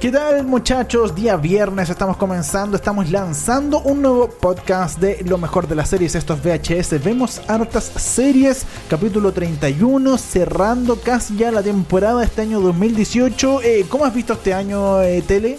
[0.00, 1.14] ¿Qué tal muchachos?
[1.14, 6.14] Día viernes estamos comenzando, estamos lanzando un nuevo podcast de lo mejor de las series,
[6.14, 7.04] estos VHS.
[7.04, 13.60] Vemos hartas series, capítulo 31, cerrando casi ya la temporada este año 2018.
[13.60, 15.58] Eh, ¿Cómo has visto este año, eh, Tele?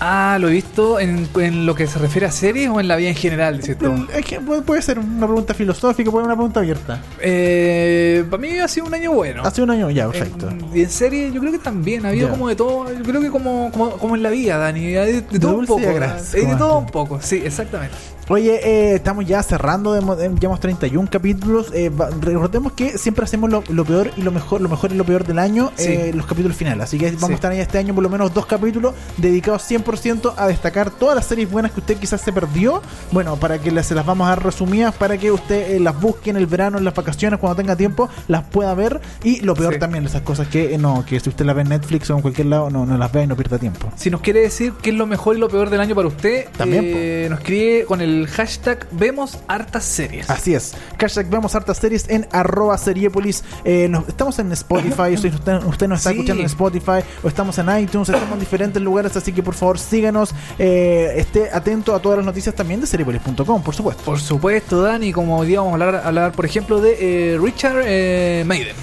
[0.00, 2.96] Ah, lo he visto en, en lo que se refiere a series o en la
[2.96, 4.06] vida en general, dices tú.
[4.14, 7.00] Es que puede ser una pregunta filosófica, puede ser una pregunta abierta.
[7.20, 9.42] Eh, para mí ha sido un año bueno.
[9.44, 10.48] Hace un año ya, perfecto.
[10.48, 12.32] En, y en serie yo creo que también ha habido Ya.
[12.32, 15.38] como de todo, yo creo que como, como, como en la vida, Dani, de, de
[15.38, 16.04] todo un dulce poco.
[16.04, 17.96] hay de como todo un poco, sí, exactamente.
[18.28, 21.66] Oye, eh, estamos ya cerrando, eh, llevamos 31 capítulos.
[21.74, 21.90] Eh,
[22.22, 25.26] recordemos que siempre hacemos lo, lo peor y lo mejor, lo mejor y lo peor
[25.26, 25.88] del año, Sí.
[25.88, 26.84] eh, los capítulos finales.
[26.84, 27.32] Así que vamos Sí.
[27.32, 31.14] a estar ahí este año por lo menos dos capítulos dedicados 100% a destacar todas
[31.16, 32.80] las series buenas que usted quizás se perdió.
[33.12, 36.00] Bueno, para que las- se las vamos a dar resumidas, para que usted eh, las
[36.00, 39.02] busque en el verano, en las vacaciones, cuando tenga tiempo, las pueda ver.
[39.22, 39.78] Y lo peor Sí.
[39.80, 42.22] también, esas cosas que eh, no, que si usted las ve en Netflix o en
[42.22, 43.92] cualquier lado, no, no las vea y no pierda tiempo.
[43.96, 46.46] Si nos quiere decir qué es lo mejor y lo peor del año para usted,
[46.56, 50.28] También, eh, nos escribe con el hashtag Vemos hartas series.
[50.30, 50.74] Así es.
[50.98, 53.42] Hashtag vemos hartas series en arroba seriepolis.
[53.64, 55.14] Eh, nos- estamos en Spotify.
[55.14, 55.32] usted,
[55.66, 56.16] usted nos está Sí.
[56.16, 59.16] escuchando en Spotify o estamos en iTunes, estamos en diferentes lugares.
[59.16, 60.32] Así que por favor síganos.
[60.58, 64.02] eh, esté atento a todas las noticias también de seriepolis.com, por supuesto.
[64.04, 66.96] Por supuesto, Dani, como hoy día vamos a hablar, hablar por ejemplo, de
[67.34, 68.74] eh, Richard eh, Maiden.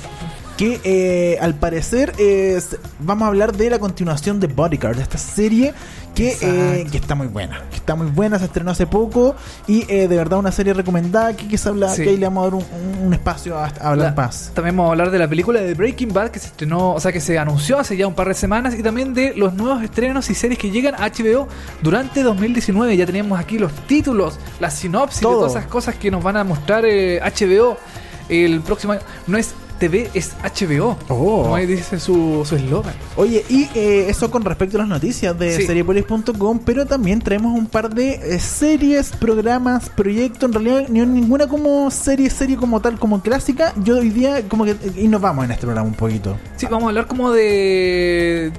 [0.57, 5.17] Que eh, al parecer es, vamos a hablar de la continuación de Bodyguard, de esta
[5.17, 5.73] serie
[6.39, 7.61] que, eh, que está muy buena.
[7.69, 9.35] Que está muy buena, se estrenó hace poco
[9.67, 12.03] y eh, de verdad una serie recomendada que, que, se habla, Sí.
[12.03, 14.51] que ahí le vamos a dar un, un espacio a, a hablar La- más.
[14.53, 17.11] También vamos a hablar de la película de Breaking Bad que se estrenó, o sea,
[17.11, 20.29] que se anunció hace ya un par de semanas y también de los nuevos estrenos
[20.29, 21.47] y series que llegan a HBO
[21.81, 22.95] durante 2019.
[22.97, 26.43] Ya tenemos aquí los títulos, la sinopsis de todas esas cosas que nos van a
[26.43, 27.77] mostrar eh, HBO
[28.29, 29.01] el próximo año.
[29.27, 30.95] No es TV, es HBO.
[31.09, 31.41] Oh.
[31.43, 32.93] Como ahí dice su su eslogan.
[33.15, 35.65] Oye, y eh, eso con respecto a las noticias de Sí.
[35.65, 41.47] seriepolis.com, pero también traemos un par de eh, series, programas, proyectos, en realidad ni ninguna
[41.47, 43.73] como serie, serie como tal, como clásica.
[43.83, 46.37] Yo hoy día como que eh, innovamos en este programa un poquito.
[46.57, 48.51] Sí, vamos a hablar como de.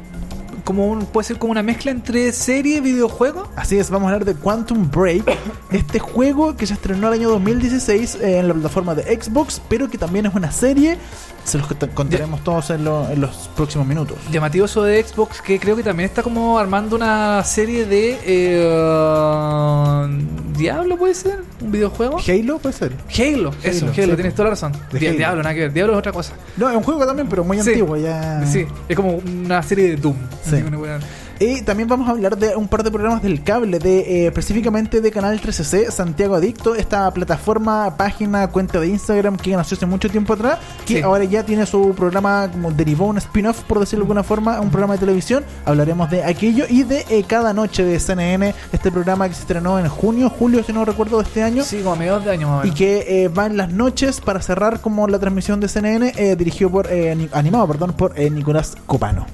[0.64, 3.48] Como un, puede ser como una mezcla entre serie y videojuego.
[3.56, 5.24] Así es, vamos a hablar de Quantum Break,
[5.70, 9.90] este juego que se estrenó el año 2016 eh, en la plataforma de Xbox, pero
[9.90, 10.98] que también es una serie.
[11.44, 14.16] Se los cont- contaremos todos en, lo- en los próximos minutos.
[14.30, 18.18] Llamativo eso de Xbox, que creo que también está como armando una serie de.
[18.24, 20.22] eh,
[20.56, 22.18] Diablo, puede ser, un videojuego.
[22.26, 22.92] Halo puede ser.
[23.18, 24.14] Halo, eso, Halo, sí.
[24.14, 24.72] tienes toda la razón.
[24.92, 25.16] Di- Halo.
[25.18, 25.72] Diablo, nada que ver.
[25.72, 26.34] Diablo es otra cosa.
[26.56, 27.70] No, es un juego también, pero muy Sí.
[27.70, 28.44] antiguo ya.
[28.46, 30.16] Sí, es como una serie de Doom.
[30.44, 30.56] Sí.
[30.56, 31.00] Así, una buena-
[31.38, 35.00] Y también vamos a hablar de un par de programas del cable, de eh, específicamente
[35.00, 40.08] de Canal 13C, Santiago Adicto, esta plataforma, página, cuenta de Instagram que nació hace mucho
[40.08, 41.02] tiempo atrás, que Sí.
[41.02, 44.70] ahora ya tiene su programa como derivó un spin-off, por decirlo de alguna forma, un
[44.70, 45.42] programa de televisión.
[45.64, 49.78] Hablaremos de aquello y de eh, Cada Noche de CNN, este programa que se estrenó
[49.80, 51.64] en junio, julio, si no recuerdo, de este año.
[51.64, 54.20] Sí, como a mediados de año más o Y que eh, va en las noches
[54.20, 58.30] para cerrar como la transmisión de CNN, eh, dirigido por, ni- animado, perdón, por eh,
[58.30, 59.26] Nicolás Copano.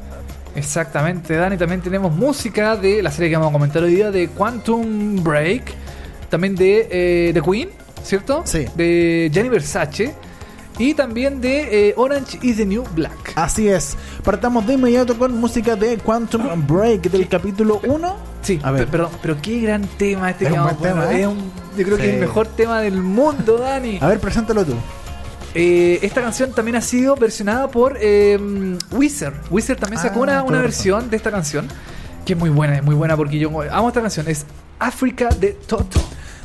[0.59, 1.57] Exactamente, Dani.
[1.57, 5.73] También tenemos música de la serie que vamos a comentar hoy día de Quantum Break.
[6.29, 7.71] También de eh, The Queen,
[8.03, 8.43] ¿cierto?
[8.45, 8.67] Sí.
[8.75, 10.15] De Gianni Versace.
[10.81, 13.33] Y también de eh, Orange is the New Black.
[13.35, 13.97] Así es.
[14.23, 18.17] Partamos de inmediato con música de Quantum Break del capítulo 1.
[18.43, 18.85] Sí, A ver.
[18.87, 21.21] pe- perdón, pero qué gran tema este Es que un vamos a tema, ¿eh?
[21.23, 23.99] Es un- yo creo que es el mejor tema del mundo, Dani.
[24.01, 24.75] A ver, preséntalo tú.
[25.55, 28.39] Eh, esta canción también ha sido versionada por eh,
[28.93, 29.35] Wizard.
[29.51, 31.67] Wizard también sacó Ah, una, una versión de esta canción
[32.25, 34.29] que es muy buena, es muy buena porque yo amo esta canción.
[34.29, 34.45] Es
[34.79, 36.01] África de Toto.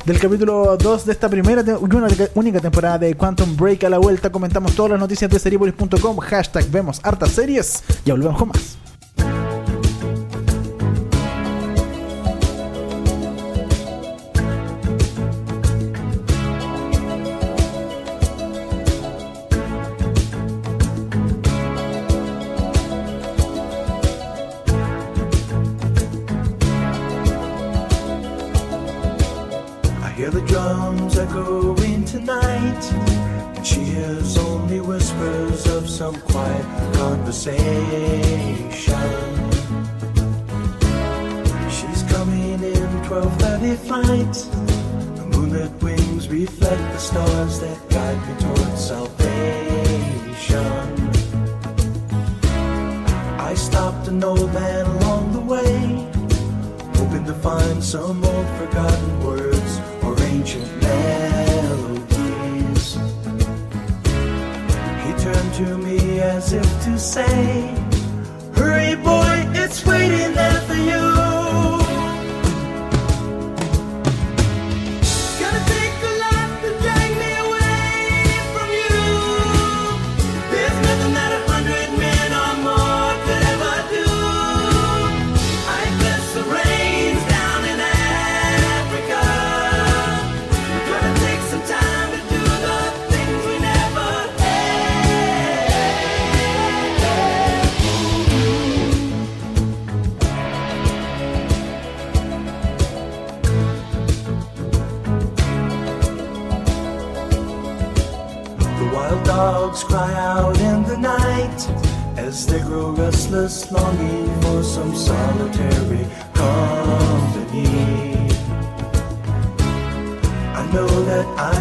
[0.06, 3.88] Del capítulo 2 de esta primera te- y una- única temporada de Quantum Break a
[3.88, 6.18] la vuelta comentamos todas las noticias de seriepolis.com.
[6.18, 7.82] Hashtag vemos hartas series.
[8.04, 8.76] Ya volvemos con más.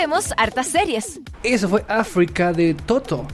[0.00, 1.20] Vemos hartas series.
[1.42, 3.26] Eso fue África de Toto.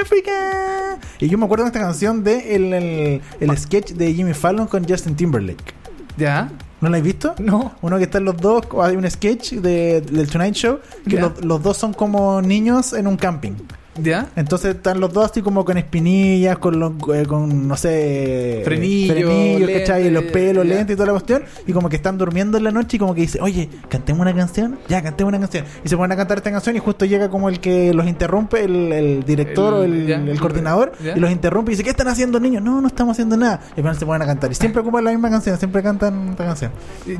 [0.00, 0.98] África.
[1.18, 4.68] Y yo me acuerdo de esta canción de el, el, el sketch de Jimmy Fallon
[4.68, 5.74] con Justin Timberlake.
[6.16, 6.50] ¿Ya?
[6.80, 7.34] ¿No la has visto?
[7.40, 7.74] No.
[7.82, 11.76] Uno que están los dos, hay un sketch de, del Tonight Show que los dos
[11.76, 13.52] son como niños en un camping.
[14.02, 14.28] ¿Ya?
[14.36, 19.12] Entonces están los dos así como con espinillas, con, los, eh, con no sé, Frenillo,
[19.14, 20.10] frenillos, lente, ¿cachai?
[20.10, 20.74] Los pelos, ya.
[20.74, 21.42] lentes y toda la cuestión.
[21.66, 24.34] Y como que están durmiendo en la noche y como que dice, oye, cantemos una
[24.34, 24.78] canción.
[24.88, 25.64] Ya, cantemos una canción.
[25.84, 28.64] Y se ponen a cantar esta canción y justo llega como el que los interrumpe,
[28.64, 31.16] el, el director El- o el, ya, el el- coordinador, ya.
[31.16, 32.62] y los interrumpe y dice, ¿qué están haciendo niños?
[32.62, 33.60] No, no estamos haciendo nada.
[33.72, 34.50] Y después se ponen a cantar.
[34.50, 36.70] Y siempre ocupan la misma canción, siempre cantan esta canción.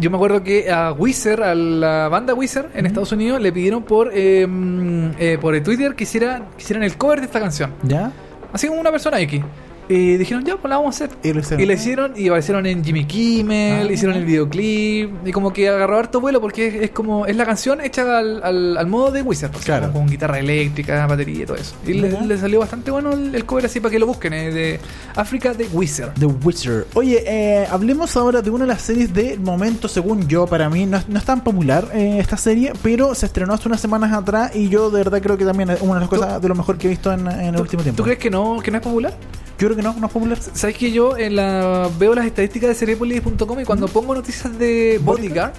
[0.01, 3.83] Yo me acuerdo que a Wizard, a la banda Wizard en Estados Unidos, le pidieron
[3.83, 7.73] por eh, mm, eh, por el Twitter que hiciera, hicieran el cover de esta canción.
[7.83, 8.13] ¿Ya?
[8.53, 9.43] Así como una persona X.
[9.89, 11.17] Y dijeron, ya, pues la vamos a hacer.
[11.23, 11.63] Y lo hicieron.
[11.63, 13.93] Y la hicieron y aparecieron en Jimmy Kimmel, Ah.
[13.93, 17.47] hicieron el videoclip y como que agarró harto vuelo porque es, es como es la
[17.47, 19.93] canción hecha al, al, al modo de Wizard, o sea, Claro.
[19.93, 21.75] con guitarra eléctrica, batería y todo eso.
[21.87, 24.81] Y le, salió bastante bueno el, el cover así para que lo busquen, eh, de
[25.17, 26.13] África de Wizard.
[26.19, 26.87] The Witcher.
[26.95, 30.85] Oye, eh, hablemos ahora de una de las series de momento, según yo, para mí,
[30.87, 34.13] no, es- no es tan popular eh, esta serie, pero se estrenó hace unas semanas
[34.13, 36.49] atrás y yo de verdad creo que también es una de las ¿Tú- cosas de
[36.49, 37.97] lo mejor que he visto en, en el ¿Tú- último tiempo.
[37.97, 39.15] ¿Tú crees que no, que no es popular?
[39.59, 40.39] Yo creo que no, no es popular.
[40.55, 45.01] ¿Sabes que yo en la, veo las estadísticas de Cerepolis.com y cuando pongo noticias de
[45.03, 45.53] Bodyguard,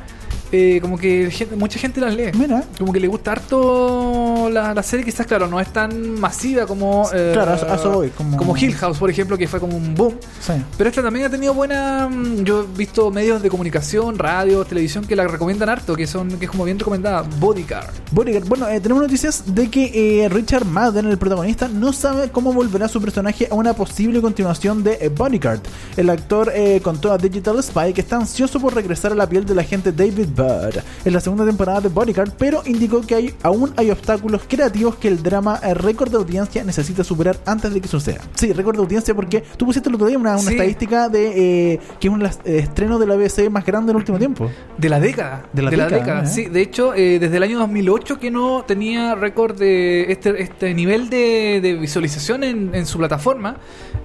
[0.51, 2.31] eh, como que gente- mucha gente las lee.
[2.33, 2.63] Mira.
[2.77, 7.09] Como que le gusta harto la, la serie, quizás, claro, no es tan masiva como.
[7.13, 9.77] eh, Claro, a eso- a eso voy, como- Hill House, por ejemplo, que fue como
[9.77, 10.15] un boom.
[10.41, 10.53] Sí.
[10.77, 12.07] Pero esta también ha tenido buena.
[12.09, 16.29] mm, Yo he visto medios de comunicación, radio, televisión que la recomiendan harto, que son
[16.39, 17.23] que es como bien recomendada.
[17.39, 17.89] Bodyguard.
[18.11, 18.45] Bodyguard.
[18.47, 22.87] Bueno, eh, tenemos noticias de que eh, Richard Madden, el protagonista, no sabe cómo volverá
[22.87, 25.61] su personaje a una posible continuación de eh, Bodyguard.
[25.95, 29.45] El actor eh, contó a Digital Spy que está ansioso por regresar a la piel
[29.45, 33.73] del agente David Bird en la segunda temporada de Bodyguard, pero indicó que hay, aún
[33.77, 37.87] hay obstáculos creativos que el drama eh, récord de audiencia necesita superar antes de que
[37.87, 38.21] suceda.
[38.35, 40.55] Sí, récord de audiencia porque tú pusiste el otro día una, una Sí.
[40.55, 44.17] estadística de eh, que es un eh, estreno de la BBC más grande del último
[44.17, 44.49] tiempo.
[44.77, 45.45] De la década.
[45.53, 46.27] De la década, ¿eh?
[46.27, 50.73] Sí, de hecho, eh, desde el año 2008 que no tenía récord de este, este
[50.73, 53.57] nivel de, de visualización en, en su plataforma,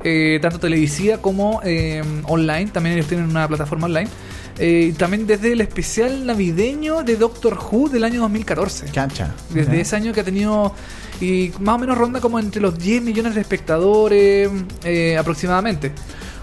[0.02, 1.60] eh, tanto televisiva como
[2.26, 2.66] online.
[2.72, 4.08] También ellos tienen una plataforma online.
[4.58, 8.86] Eh, también desde el especial navideño de Doctor Who del año 2014.
[8.92, 9.34] Cancha.
[9.50, 10.72] Desde ese año que ha tenido.
[11.20, 14.50] Y más o menos ronda como entre los 10 millones de espectadores
[14.84, 15.92] eh, aproximadamente.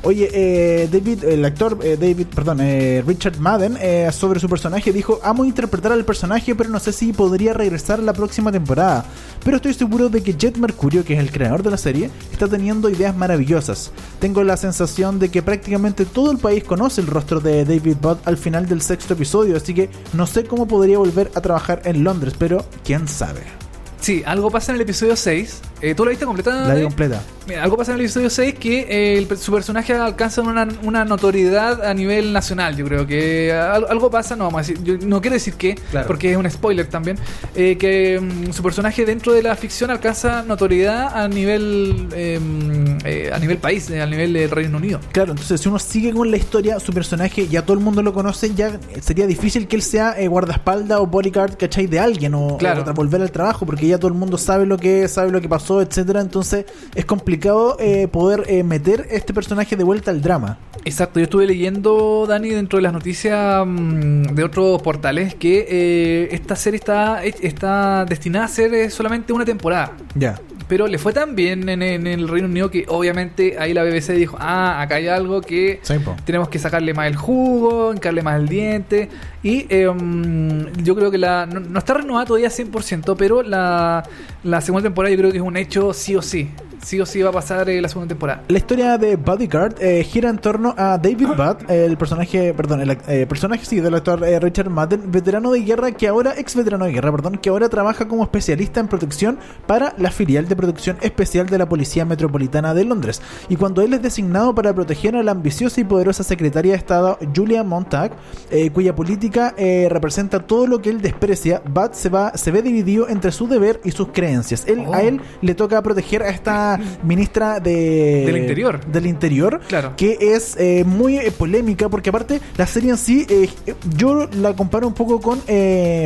[0.04, 4.92] Oye, eh, David, el actor eh, David, perdón, eh, Richard Madden, eh, sobre su personaje
[4.92, 9.06] dijo, amo interpretar al personaje, pero no sé si podría regresar la próxima temporada.
[9.46, 12.48] Pero estoy seguro de que Jet Mercurio, que es el creador de la serie, está
[12.48, 13.92] teniendo ideas maravillosas.
[14.20, 18.18] Tengo la sensación de que prácticamente todo el país conoce el rostro de David Budd
[18.26, 22.04] al final del sexto episodio, así que no sé cómo podría volver a trabajar en
[22.04, 23.61] Londres, pero quién sabe.
[24.02, 25.62] Sí, algo pasa en el episodio 6.
[25.82, 26.68] Eh, ¿Tú la viste completa?
[26.68, 27.22] La vi completa.
[27.48, 31.06] Mira, algo pasa en el episodio 6 que eh, el- su personaje alcanza una, una
[31.06, 32.76] notoriedad a nivel nacional.
[32.78, 35.76] Yo creo que al- algo pasa, no vamos a decir, yo no quiero decir que,
[35.92, 36.08] Claro.
[36.08, 37.18] porque es un spoiler también,
[37.56, 42.98] eh, que mm, su personaje dentro de la ficción alcanza notoriedad a nivel eh, mm,
[43.06, 45.00] eh, a nivel país, eh, a nivel del Reino Unido.
[45.12, 48.14] Claro, entonces si uno sigue con la historia, su personaje ya todo el mundo lo
[48.14, 51.88] conoce, ya sería difícil que él sea eh, guardaespaldas o bodyguard, ¿cachai?
[51.88, 52.84] De alguien o, Claro.
[52.88, 55.42] o volver al trabajo, porque ya todo el mundo sabe lo que es, sabe lo
[55.42, 56.22] que pasó, etcétera.
[56.22, 60.58] Entonces es complicado eh, poder eh, meter este personaje de vuelta al drama.
[60.84, 66.30] Exacto, yo estuve leyendo, Dani, dentro de las noticias mm, de otros portales, que eh,
[66.32, 69.94] esta serie está, está destinada a ser eh, solamente una temporada.
[70.16, 70.40] Ya.
[70.72, 74.14] Pero le fue tan bien en, en el Reino Unido que obviamente ahí la BBC
[74.14, 75.82] dijo, ah, acá hay algo que
[76.24, 79.10] tenemos que sacarle más el jugo, hincarle más el diente.
[79.44, 84.02] Y eh, mm, yo creo que la no, no está renovada todavía 100%, pero la,
[84.46, 86.50] la segunda temporada yo creo que es un hecho sí o sí.
[86.84, 88.44] Sí o sí va a pasar eh, la segunda temporada.
[88.48, 92.98] La historia de Bodyguard eh, gira en torno a David Budd, el personaje, perdón, el
[93.08, 96.86] eh, personaje sí, del actor eh, Richard Madden, veterano de guerra que ahora, ex veterano
[96.86, 100.98] de guerra, perdón, que ahora trabaja como especialista en protección para la filial de protección
[101.02, 103.22] especial de la Policía Metropolitana de Londres.
[103.48, 107.18] Y cuando él es designado para proteger a la ambiciosa y poderosa secretaria de Estado
[107.36, 108.12] Julia Montag,
[108.50, 112.62] eh, cuya política eh, representa todo lo que él desprecia, Budd se va, se ve
[112.62, 114.66] dividido entre su deber y sus creencias.
[114.68, 114.94] Él, Oh.
[114.94, 116.71] A él le toca proteger a esta
[117.04, 118.86] ministra de Del interior.
[118.86, 119.94] del interior Claro.
[119.98, 123.50] que es eh, muy eh, polémica porque aparte la serie en sí eh,
[123.96, 125.40] yo la comparo un poco con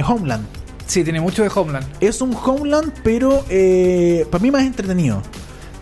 [0.07, 0.45] Homeland
[0.87, 1.85] Sí, tiene mucho de Homeland.
[1.99, 3.43] es un Homeland pero
[4.29, 5.21] para mí más entretenido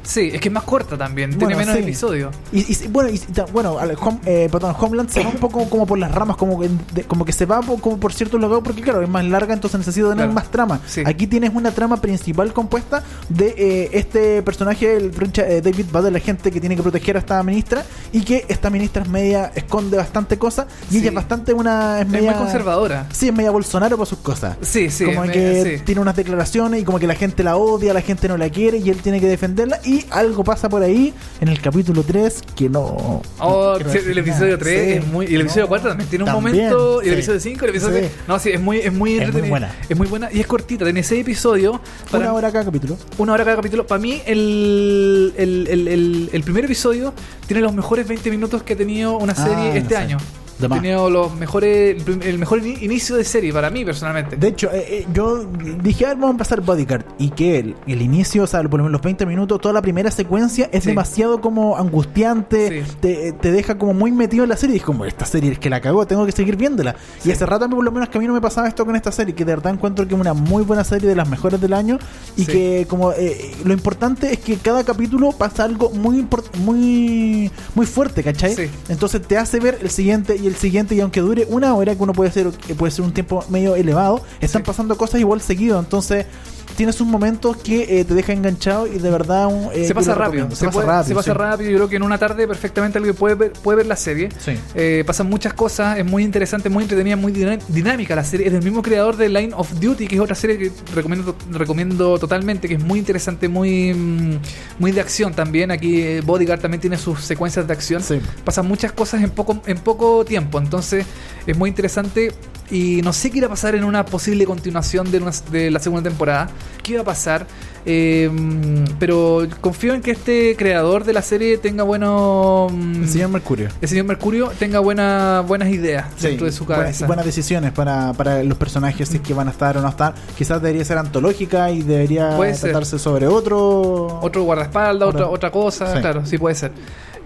[0.03, 1.81] Sí, es que es más corta también, Bueno, tiene menos sí.
[1.83, 2.35] episodios.
[2.51, 5.97] y, y- bueno y, bueno Home- eh, perdón, Homeland se va un poco como por
[5.97, 9.01] las ramas como que, de- como que se va como por ciertos lugares porque claro
[9.01, 10.33] es más larga entonces necesita tener Claro.
[10.33, 11.03] más trama Sí.
[11.05, 16.19] aquí tienes una trama principal compuesta de eh, este personaje el eh, David Budd la
[16.19, 19.97] gente que tiene que proteger a esta ministra y que esta ministra es media esconde
[19.97, 20.99] bastante cosas y Sí.
[20.99, 23.07] ella es bastante una es Es media muy conservadora.
[23.11, 25.05] sí es media Bolsonaro por sus cosas Sí, sí.
[25.05, 28.37] como que tiene unas declaraciones y como que la gente la odia, la gente no
[28.37, 32.03] la quiere y él tiene que defenderla y algo pasa por ahí en el capítulo
[32.03, 33.21] 3 que no...
[33.39, 34.57] Oh, no sí, el episodio nada.
[34.59, 34.91] 3 Sí.
[34.99, 35.25] es muy.
[35.27, 37.03] Y el episodio No, 4 también tiene un también, momento.
[37.03, 38.05] Y el episodio 5, el episodio Sí.
[38.05, 38.11] 6.
[38.27, 39.75] No, sí, es muy, es muy Es muy buena.
[39.89, 40.83] Es muy buena y es cortita.
[40.85, 41.79] Tiene 6 episodios.
[42.11, 42.97] Para, Una hora cada capítulo.
[43.17, 43.85] una hora cada capítulo.
[43.87, 47.13] Para mí, el, el, el, el- primer episodio
[47.47, 50.01] tiene los mejores 20 minutos que ha tenido una serie Ah, este sí.
[50.01, 50.17] año.
[50.61, 54.35] Ha tenido los mejores, el mejor ini- inicio de serie para mí personalmente.
[54.37, 55.45] De hecho, eh, eh, yo
[55.81, 57.05] dije, a ver, vamos a empezar Bodyguard.
[57.17, 59.81] Y que el, el inicio, o sea, por lo menos los 20 minutos, toda la
[59.81, 60.89] primera secuencia es Sí.
[60.89, 62.83] demasiado como angustiante.
[62.85, 62.91] Sí.
[63.01, 64.75] Te, te deja como muy metido en la serie.
[64.75, 66.95] Y es como, esta serie es que la cagó, tengo que seguir viéndola.
[67.25, 69.11] Y hace rato, por lo menos, que a mí no me pasaba esto con esta
[69.11, 69.33] serie.
[69.35, 71.97] Que de verdad encuentro que es una muy buena serie de las mejores del año.
[72.37, 72.51] Y Sí.
[72.51, 76.25] que, como, eh, lo importante es que cada capítulo pasa algo muy,
[76.59, 78.55] muy, muy fuerte, ¿cachai?
[78.55, 78.63] Sí.
[78.89, 80.95] Entonces te hace ver el siguiente y el siguiente.
[80.95, 83.75] Y aunque dure una hora, que uno puede ser, que puede ser un tiempo medio
[83.75, 84.65] elevado, están Sí.
[84.67, 85.79] pasando cosas igual seguido.
[85.79, 86.25] Entonces
[86.75, 90.15] tienes un momentos que eh, te deja enganchado y de verdad un, eh, se pasa
[90.15, 91.03] rápido, se, pasa rápido.
[91.07, 91.37] Se pasa sí.
[91.37, 91.71] rápido.
[91.71, 94.29] Yo creo que en una tarde perfectamente alguien puede ver, puede ver la serie.
[94.39, 94.53] Sí.
[94.75, 98.47] Eh, pasan muchas cosas, es muy interesante, muy entretenida, muy dinámica la serie.
[98.47, 102.17] Es del mismo creador de Line of Duty, que es otra serie que recomiendo, recomiendo
[102.19, 104.39] totalmente, que es muy interesante, muy, mm,
[104.79, 105.71] muy de acción también.
[105.71, 108.01] Aquí eh, Bodyguard también tiene sus secuencias de acción.
[108.01, 108.19] Sí.
[108.43, 111.05] Pasan muchas cosas en poco, en poco tiempo, entonces
[111.45, 112.31] es muy interesante.
[112.73, 115.79] Y no sé qué irá a pasar en una posible continuación de, una- de la
[115.79, 116.49] segunda temporada.
[116.81, 117.45] ¿Qué iba a pasar?
[117.85, 122.71] Eh, mm, pero confío en que este creador de la serie tenga buenos.
[122.71, 123.67] mm, El señor Mercurio.
[123.79, 127.05] el señor Mercurio tenga buena, buenas ideas Sí, dentro de su cabeza.
[127.05, 130.15] buenas decisiones para, para los personajes, si es que van a estar o no estar.
[130.37, 132.71] Quizás debería ser antológica y debería Puede ser.
[132.71, 134.19] tratarse sobre otro.
[134.21, 135.99] Otro guardaespaldas, otra, Otra- otra cosa, Sí.
[136.01, 136.71] claro, sí puede ser.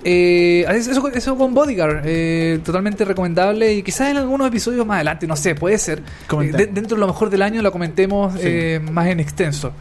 [0.04, 5.28] Eh, eso, eso con Bodyguard, eh, totalmente recomendable y quizás en algunos episodios más adelante,
[5.28, 6.00] no sé, puede ser.
[6.42, 8.40] Eh, de- dentro de lo mejor del año lo comentemos Sí.
[8.44, 9.74] eh, más en extenso.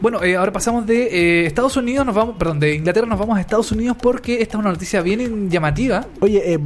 [0.00, 3.38] Bueno, eh, ahora pasamos de eh, Estados Unidos, nos vamos, perdón, de Inglaterra nos vamos
[3.38, 6.06] a Estados Unidos porque esta es una noticia bien llamativa.
[6.20, 6.58] Oye,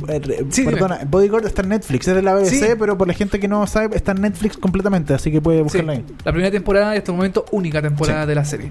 [0.48, 2.66] Sí, perdona, Bodyguard está en Netflix, es de la BBC, Sí.
[2.78, 5.92] pero por la gente que no sabe, está en Netflix completamente, así que puede buscarla
[5.92, 6.04] ahí.
[6.24, 8.70] la primera temporada y hasta el momento única temporada de la serie.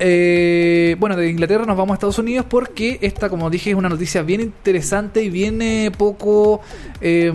[0.00, 3.88] Eh, bueno, de Inglaterra nos vamos a Estados Unidos porque esta, como dije, es una
[3.88, 6.60] noticia bien interesante y viene poco...
[7.00, 7.32] eh,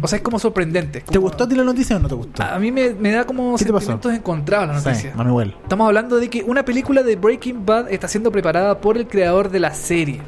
[0.00, 1.00] o sea, es como sorprendente.
[1.00, 2.42] ¿Te como- gustó a ti la noticia o no te gustó?
[2.42, 5.14] A mí me, me da como sentimientos encontrados la Sí, noticia.
[5.26, 5.56] igual.
[5.62, 9.50] Estamos hablando de que una película de Breaking Bad está siendo preparada por el creador
[9.50, 10.20] de la serie.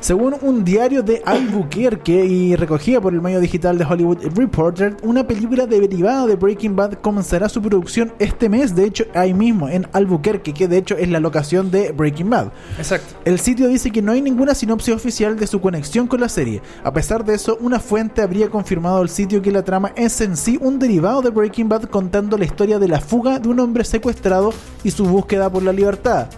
[0.00, 5.26] Según un diario de Albuquerque y recogida por el medio digital de Hollywood Reporter, una
[5.26, 9.88] película derivada de Breaking Bad comenzará su producción este mes, de hecho ahí mismo, en
[9.92, 12.52] Albuquerque, que de hecho es la locación de Breaking Bad.
[12.78, 13.16] Exacto.
[13.24, 16.62] El sitio dice que no hay ninguna sinopsis oficial de su conexión con la serie.
[16.84, 20.36] A pesar de eso, una fuente habría confirmado al sitio que la trama es en
[20.36, 23.84] sí un derivado de Breaking Bad contando la historia de la fuga de un hombre
[23.84, 24.52] secuestrado
[24.84, 26.28] y su búsqueda por la libertad.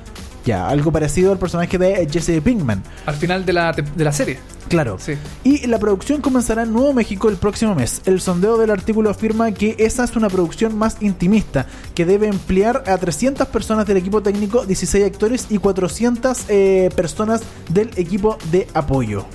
[0.44, 2.82] Ya, algo parecido al personaje de Jesse Pinkman.
[3.06, 4.38] Al final de la, de la serie.
[4.68, 4.98] Claro.
[5.00, 5.14] Sí.
[5.42, 8.02] Y la producción comenzará en Nuevo México el próximo mes.
[8.06, 12.84] El sondeo del artículo afirma que esa es una producción más intimista, que debe emplear
[12.86, 18.68] a 300 personas del equipo técnico, 16 actores y 400 eh, personas del equipo de
[18.72, 19.26] apoyo.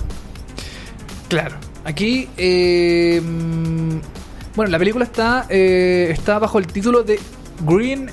[1.28, 1.56] Claro.
[1.84, 3.98] Aquí, eh, mm,
[4.56, 7.20] bueno, la película está, eh, está bajo el título de
[7.60, 8.10] Green,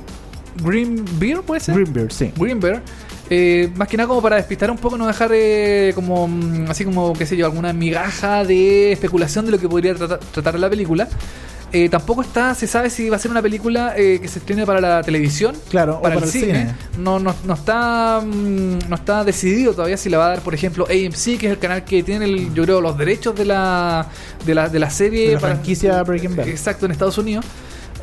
[0.62, 1.76] Green Beer, ¿puede ser?
[1.76, 2.32] Greenberg, sí.
[2.36, 2.82] Green Bear.
[3.30, 6.84] Eh, más que nada como para despistar un poco, no dejar eh, como mm, así
[6.86, 10.70] como, qué sé yo, alguna migaja de especulación de lo que podría trata- tratar la
[10.70, 11.08] película.
[11.76, 14.64] Eh, tampoco está, se sabe si va a ser una película eh, que se estrene
[14.64, 16.46] para la televisión, Claro, o para, para el cine.
[16.46, 16.76] cine.
[17.00, 20.54] No, no, no está mm, no está decidido todavía si la va a dar, por
[20.54, 24.06] ejemplo, AMC, que es el canal que tiene, el, yo creo, los derechos de la,
[24.46, 25.30] de la, de la serie.
[25.30, 26.48] De la franquicia Breaking Bad.
[26.48, 27.44] Exacto, en Estados Unidos.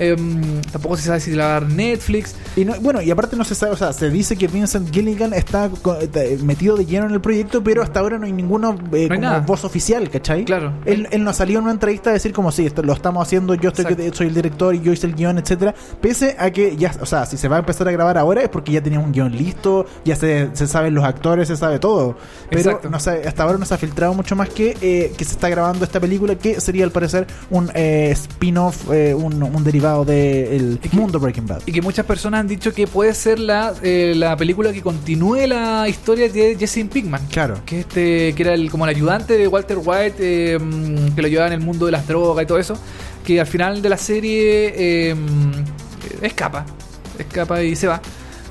[0.00, 2.34] Em, tampoco se sabe si la va a dar Netflix.
[2.56, 5.34] Y no- bueno, y aparte no se sabe, o sea, se dice que Vincent Gilligan
[5.34, 5.70] está
[6.14, 9.20] eh, metido de lleno en el proyecto, pero hasta ahora no hay ninguna eh, como
[9.20, 9.40] nada.
[9.40, 10.44] voz oficial, ¿cachai?
[10.46, 10.72] Claro.
[10.86, 13.54] Él, él no salió en una entrevista a decir como sí, esto lo estamos haciendo,
[13.54, 14.14] yo estoy Exacto.
[14.14, 15.74] soy el director y yo hice el guion, etcétera.
[16.00, 18.48] Pese a que ya, o sea, si se va a empezar a grabar ahora es
[18.48, 22.16] porque ya tenía un guion listo, ya se, se saben los actores, se sabe todo.
[22.48, 22.88] Pero Exacto.
[22.88, 25.84] no hasta ahora no se ha filtrado mucho más que eh, que se está grabando
[25.84, 30.88] esta película, que sería al parecer un eh, spin-off, eh, un, un derivado del Y
[30.88, 31.62] que- mundo Breaking Bad.
[31.66, 35.46] Y que muchas personas han dicho que puede ser la, eh, la película que continúe
[35.46, 37.26] la historia de Jesse Pinkman.
[37.31, 37.61] Claro.
[37.66, 41.29] Que este que era el, como el ayudante de Walter White, eh, mm, que lo
[41.29, 42.79] llevaba en el mundo de las drogas y todo eso.
[43.24, 45.14] Que al final de la serie eh,
[46.22, 46.64] escapa.
[47.18, 48.00] Escapa y se va.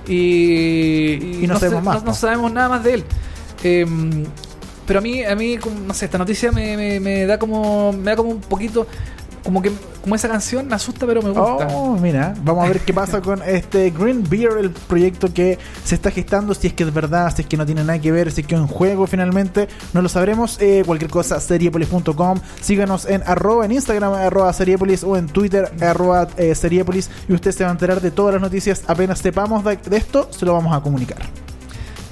[0.07, 3.03] Y, Y no sabemos más, No, sabemos nada más de él.
[4.85, 7.93] Pero a mí, a mí, no sé, esta noticia me, me- me da como.
[7.93, 8.87] Me da como un poquito.
[9.49, 9.71] Como que
[10.03, 11.69] como esa canción me asusta pero me gusta.
[11.73, 15.95] Oh, mira, vamos a ver qué pasa con este Green Beer, el proyecto que se
[15.95, 18.31] está gestando, si es que es verdad, si es que no tiene nada que ver,
[18.31, 20.61] si es que es un juego finalmente, no lo sabremos.
[20.61, 26.27] Eh, cualquier cosa, seriepolis.com, síganos en arroba en Instagram, arroba seriepolis o en Twitter, arroba
[26.37, 29.77] eh, seriepolis y usted se va a enterar de todas las noticias apenas sepamos de,
[29.77, 31.17] de esto, se lo vamos a comunicar.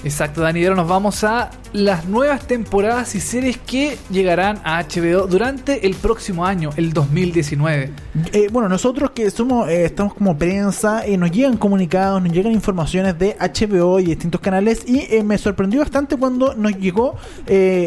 [0.03, 0.63] Exacto, Dani.
[0.63, 5.95] Ahora nos vamos a las nuevas temporadas y series que llegarán a HBO durante el
[5.95, 7.91] próximo año, el 2019.
[8.31, 12.53] Eh, bueno, nosotros que somos, eh, estamos como prensa, eh, nos llegan comunicados, nos llegan
[12.53, 17.15] informaciones de HBO y distintos canales y eh, me sorprendió bastante cuando nos llegó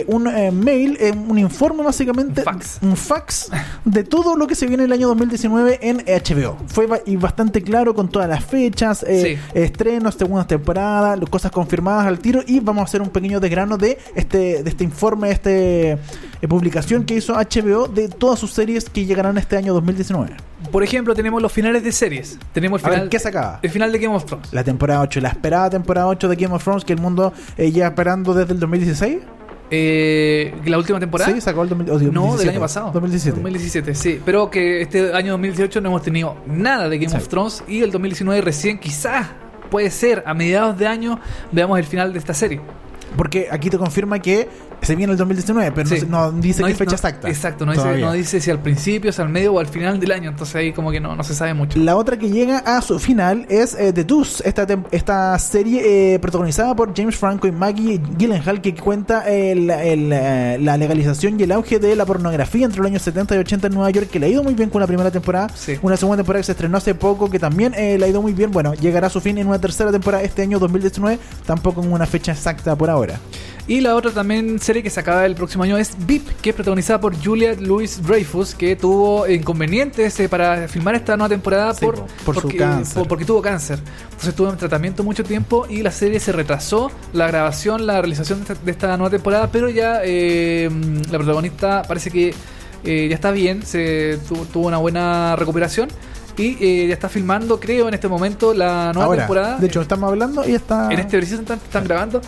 [0.09, 2.79] un mail, un informe básicamente, Un fax.
[2.83, 3.51] un fax
[3.85, 6.57] de todo lo que se viene el año 2019 en HBO.
[6.67, 9.39] Fue ba- y bastante claro con todas las fechas, Sí.
[9.55, 13.99] estrenos, segundas temporadas, cosas confirmadas al tiro y vamos a hacer un pequeño desgrano de
[14.15, 18.89] este, de este informe, de este eh, publicación que hizo HBO de todas sus series
[18.91, 20.31] que llegarán este año 2019.
[20.71, 22.39] Por ejemplo, tenemos los finales de series.
[22.53, 23.59] Tenemos el A final, ver, ¿qué se acaba?
[23.63, 24.53] el final de Game of Thrones.
[24.53, 27.73] La temporada 8, la esperada temporada 8 de Game of Thrones que el mundo eh,
[27.73, 29.19] lleva esperando desde el 2016.
[29.73, 31.33] Eh, la última temporada.
[31.33, 32.51] Sí, sacó el 2000 o digo, No, del 2017.
[32.51, 32.91] año pasado.
[32.93, 33.37] 2017.
[33.41, 34.21] 2017, sí.
[34.25, 37.17] Pero que este año 2018 no hemos tenido nada de Game Sí.
[37.17, 39.29] of Thrones y el 2019 recién quizás
[39.71, 41.21] puede ser a mediados de año
[41.53, 42.61] veamos el final de esta serie.
[43.17, 44.49] Porque aquí te confirma que
[44.83, 46.01] se viene el 2019, pero no Sí.
[46.01, 47.29] se- no, dice No qué fecha no- exacta.
[47.29, 50.13] Exacto, no dice, no dice si al principio, si al medio o al final del
[50.13, 50.31] año.
[50.31, 51.79] Entonces ahí como que no, no se sabe mucho.
[51.79, 56.19] La otra que llega a su final es eh, The Deuce, esta, esta serie eh,
[56.19, 61.43] protagonizada por James Franco y Maggie Gyllenhaal que cuenta el- el, eh, la legalización y
[61.43, 64.19] el auge de la pornografía entre los años 70 y 80 en Nueva York, que
[64.19, 65.49] le ha ido muy bien con la primera temporada.
[65.55, 65.79] Sí.
[65.83, 68.33] Una segunda temporada que se estrenó hace poco, que también eh, le ha ido muy
[68.33, 68.51] bien.
[68.51, 72.07] Bueno, llegará a su fin en una tercera temporada este año 2019, tampoco en una
[72.07, 73.00] fecha exacta por ahora.
[73.69, 76.57] Y la otra también serie que se acaba el próximo año es VIP, que es
[76.57, 81.85] protagonizada por Julia Louis Dreyfus, que tuvo inconvenientes eh, para filmar esta nueva temporada Sí,
[81.85, 82.95] por, po, por su porque, cáncer.
[82.99, 83.79] por- porque tuvo cáncer.
[84.05, 88.41] Entonces estuvo en tratamiento mucho tiempo y la serie se retrasó, la grabación, la realización
[88.45, 90.69] de esta, de esta nueva temporada, pero ya eh,
[91.11, 92.35] la protagonista parece que
[92.83, 95.89] eh, ya está bien, se tuvo, tuvo una buena recuperación.
[96.37, 99.59] Y eh, ya está filmando, creo, en este momento la nueva ahora, temporada.
[99.59, 100.89] de hecho, estamos hablando y está...
[100.91, 102.23] En este preciso están, están grabando.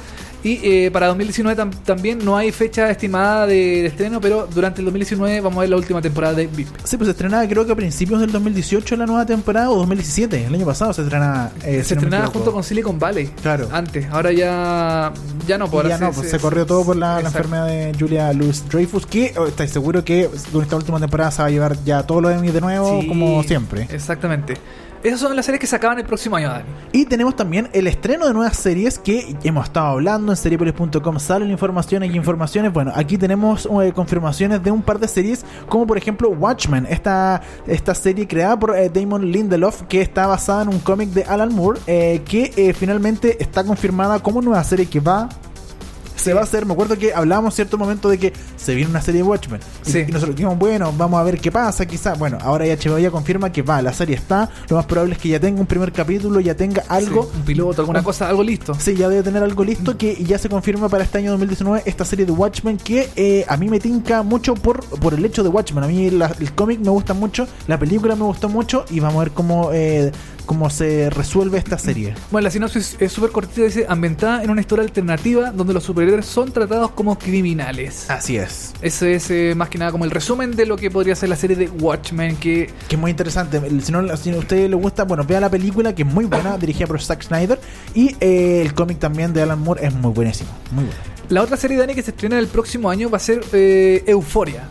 [0.45, 4.81] Y eh, para 2019 tam- también no hay fecha estimada de, de estreno, pero durante
[4.81, 6.69] el 2019 vamos a ver la última temporada de VIP.
[6.85, 10.47] Sí, pues se estrenaba creo que a principios del 2018 la nueva temporada o 2017,
[10.47, 11.51] el año pasado se estrenaba.
[11.65, 13.27] eh, Se estrenaba junto con Silicon Valley.
[13.41, 13.69] Claro.
[13.73, 14.07] Antes.
[14.11, 15.13] Ahora ya,
[15.47, 18.65] ya no por ya no, pues se corrió todo por la, enfermedad de Julia Louis
[18.69, 22.03] Dreyfus, que oh, estáis seguro que con esta última temporada se va a llevar ya
[22.03, 23.87] todos los Emmy de nuevo, Sí, como siempre.
[23.91, 24.55] Exactamente.
[25.03, 26.65] Esas son las series que se acaban el próximo año, Dani.
[26.93, 31.19] Y tenemos también el estreno de nuevas series que hemos estado hablando en seriepolis.com.
[31.19, 32.73] Salen informaciones y informaciones.
[32.73, 37.43] Bueno, aquí tenemos eh, confirmaciones de un par de series, como por ejemplo Watchmen, esta,
[37.67, 41.53] esta serie creada por eh, Damon Lindelof, que está basada en un cómic de Alan
[41.53, 45.29] Moore, eh, que finalmente está confirmada como nueva serie que va.
[46.17, 49.01] Se va a hacer, me acuerdo que hablábamos cierto momento de que se viene una
[49.03, 49.61] serie de Watchmen.
[49.83, 50.05] Sí.
[50.09, 52.19] y nosotros dijimos, bueno, vamos a ver qué pasa, quizás.
[52.19, 54.49] Bueno, ahora ya HBO ya confirma que va, la serie está.
[54.69, 57.25] Lo más probable es que ya tenga un primer capítulo, ya tenga algo.
[57.25, 58.75] Sí, un piloto, alguna Un- cosa, algo listo.
[58.79, 62.05] Sí, ya debe tener algo listo que ya se confirma para este año 2019 esta
[62.05, 65.49] serie de Watchmen que eh, a mí me tinca mucho por, por el hecho de
[65.49, 65.83] Watchmen.
[65.85, 69.17] A mí la- el cómic me gusta mucho, la película me gustó mucho y vamos
[69.21, 70.13] a ver cómo, eh,
[70.47, 72.15] cómo se resuelve esta serie.
[72.31, 76.27] Bueno, la sinopsis es súper cortita, dice, ambientada en una historia alternativa donde los superhéroes
[76.27, 78.09] son tratados como criminales.
[78.11, 78.73] Así es.
[78.83, 81.37] Eso es eh, más que nada como el resumen de lo que podría ser la
[81.37, 83.61] serie de Watchmen, que Que es muy interesante.
[83.81, 86.59] Si, no, si a usted le gusta, bueno, vea la película que es muy buena,
[86.59, 87.61] dirigida por Zack Snyder.
[87.95, 90.51] Y eh, el cómic también de Alan Moore es muy buenísimo.
[90.71, 90.99] Muy bueno.
[91.29, 94.69] la otra serie, Dani, que se estrena el próximo año va a ser eh, Euforia.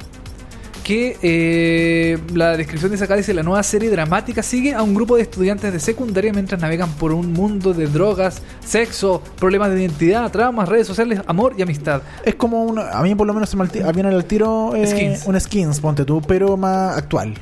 [0.92, 4.94] Que eh, la descripción de esa acá dice, la nueva serie dramática sigue a un
[4.94, 9.84] grupo de estudiantes de secundaria mientras navegan por un mundo de drogas, sexo, problemas de
[9.84, 12.02] identidad, traumas, redes sociales, amor y amistad.
[12.26, 12.78] Es como un.
[12.78, 15.28] A mí por lo menos se me viene al tiro eh, Skins.
[15.28, 17.36] un skins, ponte tú, pero más actual.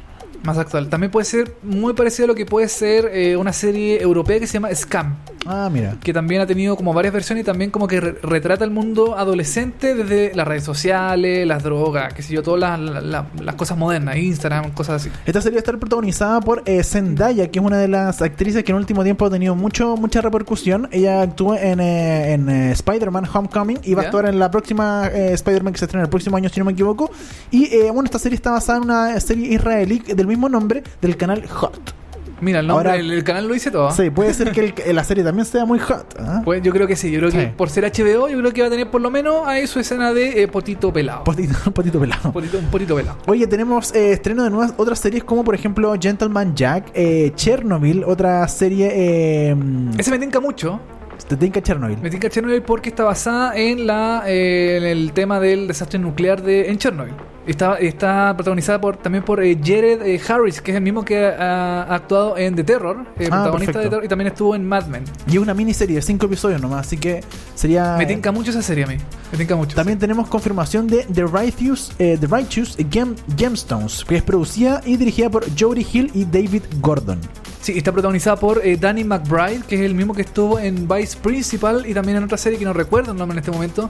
[0.43, 0.87] Más actual.
[0.87, 4.45] También puede ser muy parecido a lo que puede ser eh, una serie europea que
[4.45, 5.17] se llama Scam.
[5.45, 5.95] Ah, mira.
[6.03, 9.17] que también ha tenido como varias versiones y también como que re- retrata el mundo
[9.17, 13.55] adolescente desde las redes sociales, las drogas, qué sé yo, todas las, la- la- las
[13.55, 15.09] cosas modernas, Instagram, cosas así.
[15.25, 18.63] Esta serie va a estar protagonizada por eh, Zendaya, que es una de las actrices
[18.63, 20.87] que en el último tiempo ha tenido mucho mucha repercusión.
[20.91, 25.07] Ella actuó en, eh, en eh, Spider-Man Homecoming y va a actuar en la próxima
[25.07, 27.11] Spider-Man que se estrena el próximo año, si no me equivoco.
[27.51, 31.15] Y eh, bueno, esta serie está basada en una serie israelí del mismo nombre del
[31.17, 31.95] canal Hot.
[32.41, 33.91] Mira, el nombre, Ahora- el, el canal lo dice todo.
[33.91, 36.15] Sí, puede ser que el- la serie también sea muy hot.
[36.19, 36.41] ¿ah?
[36.45, 38.67] Pues yo creo que sí, yo creo que por ser HBO, yo creo que va
[38.67, 41.23] a tener por lo menos ahí su escena de eh, potito pelado.
[41.23, 42.31] Potito, potito pelado.
[42.31, 43.17] Potito- un potito pelado.
[43.27, 48.03] Oye, tenemos eh, estreno de nuevas otras series como por ejemplo Gentleman Jack, eh, Chernobyl,
[48.05, 49.55] otra serie eh,
[49.97, 50.79] Ese me tinca mucho.
[51.27, 51.97] te tinca Chernobyl.
[52.01, 56.41] Me tinca Chernobyl porque está basada en la eh, en el tema del desastre nuclear
[56.41, 57.13] de en Chernobyl.
[57.49, 61.25] Está, está protagonizada por, también por eh, Jared eh, Harris, que es el mismo que
[61.25, 64.67] ha, ha actuado en The Terror, eh, Ah, protagonista de Terror, y también estuvo en
[64.67, 65.03] Mad Men.
[65.27, 67.23] Y es una miniserie de 5 episodios nomás, así que
[67.55, 67.95] sería...
[67.97, 68.97] Me tinca mucho esa serie a mí.
[69.31, 69.75] Me tinca mucho.
[69.75, 74.97] También tenemos confirmación de The Righteous, eh, The Righteous Gem- Gemstones, que es producida y
[74.97, 77.19] dirigida por Jodie Hill y David Gordon.
[77.61, 81.17] Sí, está protagonizada por eh, Danny McBride, que es el mismo que estuvo en Vice
[81.17, 83.89] Principal y también en otra serie que no recuerdo el nombre en este momento.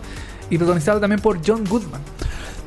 [0.50, 2.02] Y protagonizada también por John Goodman.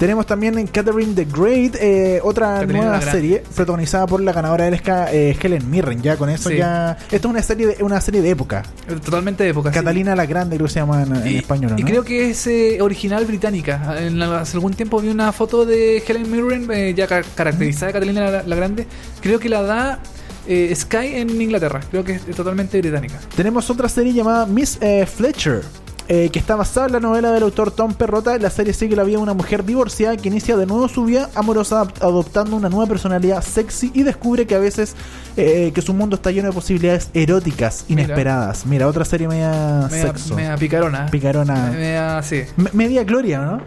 [0.02, 4.64] Tenemos también en Catherine the Great, eh, otra Catherine nueva serie protagonizada por la ganadora
[4.64, 6.02] del Oscar, eh, Helen Mirren.
[6.02, 6.56] Ya con eso Sí.
[6.56, 6.98] ya.
[7.12, 8.64] Esto es una serie de, una serie de época.
[8.88, 9.70] Eh, Totalmente de época.
[9.70, 9.78] sí.
[9.78, 11.74] Catalina la Grande, creo que se llama en, en Y, español.
[11.76, 11.88] y ¿no?
[11.88, 13.94] creo que es eh, original británica.
[14.00, 17.92] En la- hace algún tiempo vi una foto de Helen Mirren, ya ca- caracterizada de
[17.92, 18.88] Catalina la, la Grande.
[19.20, 20.00] Creo que la da
[20.48, 21.78] eh, Sky en Inglaterra.
[21.92, 23.20] Creo que es, es totalmente británica.
[23.36, 25.62] Tenemos otra serie llamada Miss eh, Fletcher.
[26.08, 28.36] Eh, que está basada en la novela del autor Tom Perrota.
[28.38, 31.30] La serie sigue la vida de una mujer divorciada que inicia de nuevo su vida
[31.34, 34.94] amorosa adop- adoptando una nueva personalidad sexy y descubre que a veces
[35.36, 38.66] eh, que su mundo está lleno de posibilidades eróticas inesperadas.
[38.66, 40.34] Mira, otra serie media Media, sexo.
[40.34, 41.06] media picarona.
[41.06, 41.70] Picarona.
[41.70, 42.42] Media- sí.
[42.56, 43.60] Me- media Gloria, ¿no?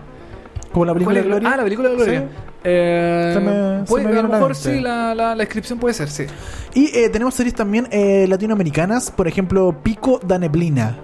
[0.71, 1.29] Como la película ¿Cuál de?
[1.29, 1.49] Gloria.
[1.53, 2.19] Ah, la película de Gloria.
[2.19, 2.25] Sí.
[2.67, 5.79] Eh, Se me- se puede- me a lo la mejor sí, la, la, la descripción
[5.79, 6.25] puede ser, sí.
[6.73, 10.97] Y eh, tenemos series también eh, latinoamericanas, por ejemplo, Pico da Neblina.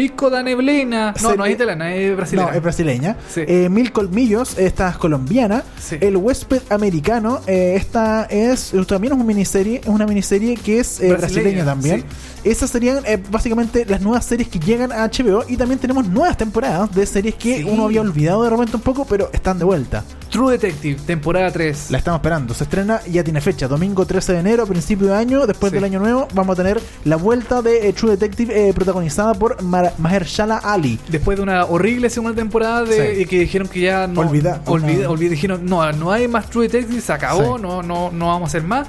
[0.00, 1.12] Pico da neblina.
[1.22, 2.48] No, no es italiana, es brasileña.
[2.48, 3.16] No, es brasileña.
[3.28, 3.42] Sí.
[3.46, 5.62] Eh, Mil Colmillos, esta es colombiana.
[5.78, 5.98] Sí.
[6.00, 11.00] El Huésped Americano, eh, esta es también es una miniserie, es una miniserie que es
[11.00, 12.04] eh, brasileña, Brasileña, también.
[12.42, 16.90] Esas serían básicamente las nuevas series que llegan a HBO y también tenemos nuevas temporadas
[16.94, 20.02] de series que uno había olvidado de repente un poco, pero están de vuelta.
[20.30, 21.90] True Detective, temporada 3.
[21.90, 22.54] La estamos esperando.
[22.54, 25.98] Se estrena, ya tiene fecha, domingo 13 de enero, principio de año, después del año
[26.00, 30.98] nuevo, vamos a tener la vuelta de True Detective protagonizada por Mar- Mahershala Ali.
[31.08, 33.26] Después de una horrible segunda temporada de, Sí.
[33.26, 35.10] que dijeron que ya no Olvida- olvida, no.
[35.10, 37.62] olvida- dijeron no no hay más True Detective se acabó Sí.
[37.62, 38.88] no no no vamos a hacer más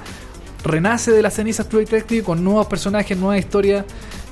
[0.64, 3.84] renace de las cenizas True Detective con nuevos personajes nueva historia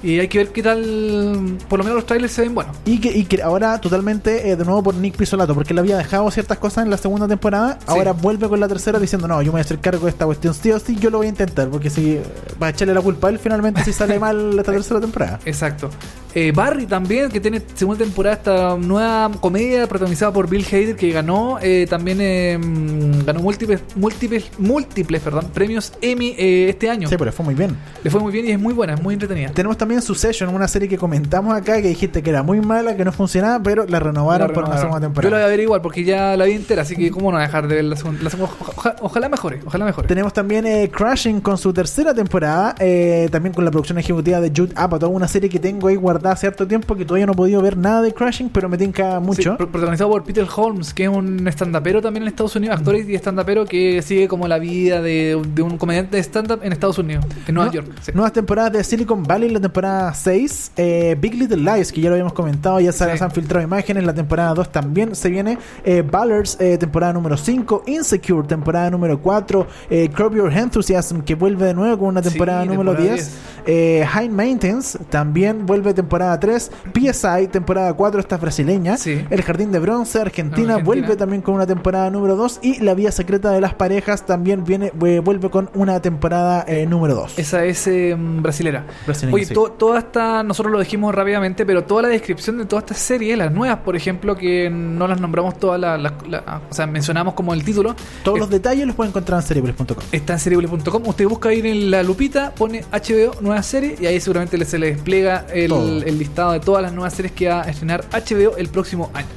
[0.02, 2.98] y hay que ver qué tal por lo menos los trailers se ven buenos Y
[3.00, 6.30] que, y que ahora totalmente eh, de nuevo por Nick Pisolato, porque él había dejado
[6.30, 9.52] ciertas cosas en la segunda temporada, ahora vuelve con la tercera diciendo, no, yo me
[9.52, 11.68] voy a hacer cargo de esta cuestión sí o sí, yo lo voy a intentar,
[11.68, 12.18] porque si
[12.62, 15.38] va a echarle la culpa a él finalmente si sale mal esta tercera temporada.
[15.44, 15.90] exacto
[16.34, 21.10] Eh, Barry también que tiene segunda temporada esta nueva comedia protagonizada por Bill Hader que
[21.10, 27.08] ganó eh, también eh, mm, ganó múltiples múltiples múltiples perdón premios Emmy eh, este año
[27.08, 27.76] Sí, pero fue muy bien.
[28.04, 30.68] le fue muy bien y es muy buena es muy entretenida Tenemos también Succession, una
[30.68, 33.98] serie que comentamos acá, que dijiste que era muy mala, que no funcionaba, pero la
[33.98, 35.36] renovaron, La por una segunda Yo la temporada.
[35.36, 37.74] voy a ver igual porque ya la vi entera, así que cómo no dejar de
[37.76, 38.22] ver la segunda.
[38.22, 40.06] la segunda- oja- ojalá mejore, ojalá mejore.
[40.06, 44.50] Tenemos también eh, Crashing con su tercera temporada, eh, también con la producción ejecutiva de
[44.54, 47.36] Jude Apatow, una serie que tengo ahí guardada hace harto tiempo que todavía no he
[47.36, 49.56] podido ver nada de Crashing, pero me tinca mucho.
[49.56, 53.14] pro- protagonizado por Peter Holmes, que es un estandapero también en Estados Unidos, actor y
[53.14, 57.24] estandapero que sigue como la vida de, de un comediante de stand-up en Estados Unidos,
[57.46, 57.88] en Nueva Nu- York.
[58.02, 58.12] sí.
[58.14, 60.72] Nuevas temporadas de Silicon Valley, la temporada 6.
[60.76, 63.22] eh, Big Little Lies, que ya lo habíamos comentado, ya se, Sí.
[63.24, 64.04] han filtrado imágenes.
[64.04, 65.58] La temporada 2 también se viene.
[65.84, 67.84] Eh, Ballers, eh, temporada número 5.
[67.86, 69.66] Insecure, temporada número 4.
[69.90, 73.36] Eh, Curb Your Enthusiasm, que vuelve de nuevo con una temporada número temporada 10.
[73.66, 76.70] Eh, High Maintenance, también vuelve temporada 3.
[76.94, 78.96] PSI, temporada 4, esta es brasileña.
[78.96, 79.24] Sí.
[79.30, 80.84] El Jardín de Bronce, Argentina, Argentina.
[80.84, 82.60] vuelve también con una temporada número 2.
[82.62, 86.86] Y La Vía Secreta de las Parejas también viene eh, vuelve con una temporada eh,
[86.86, 87.38] número 2.
[87.38, 88.84] Esa es eh, brasilera.
[89.06, 89.54] Brasileña, Oye, sí.
[89.54, 93.38] to- toda esta, nosotros lo dijimos rápidamente, pero toda la descripción de todas estas series,
[93.38, 97.34] las nuevas, por ejemplo, que no las nombramos todas, las las- la- o sea, mencionamos
[97.34, 97.94] como el título,
[98.24, 99.96] Todos los detalles los pueden encontrar en cerebros.com.
[100.12, 101.02] está en cerebule.com.
[101.06, 104.92] Usted busca ir en la lupita, pone HBO nueva serie y ahí seguramente se le
[104.94, 108.68] despliega el, El listado de todas las nuevas series que va a estrenar HBO el
[108.68, 109.28] próximo año.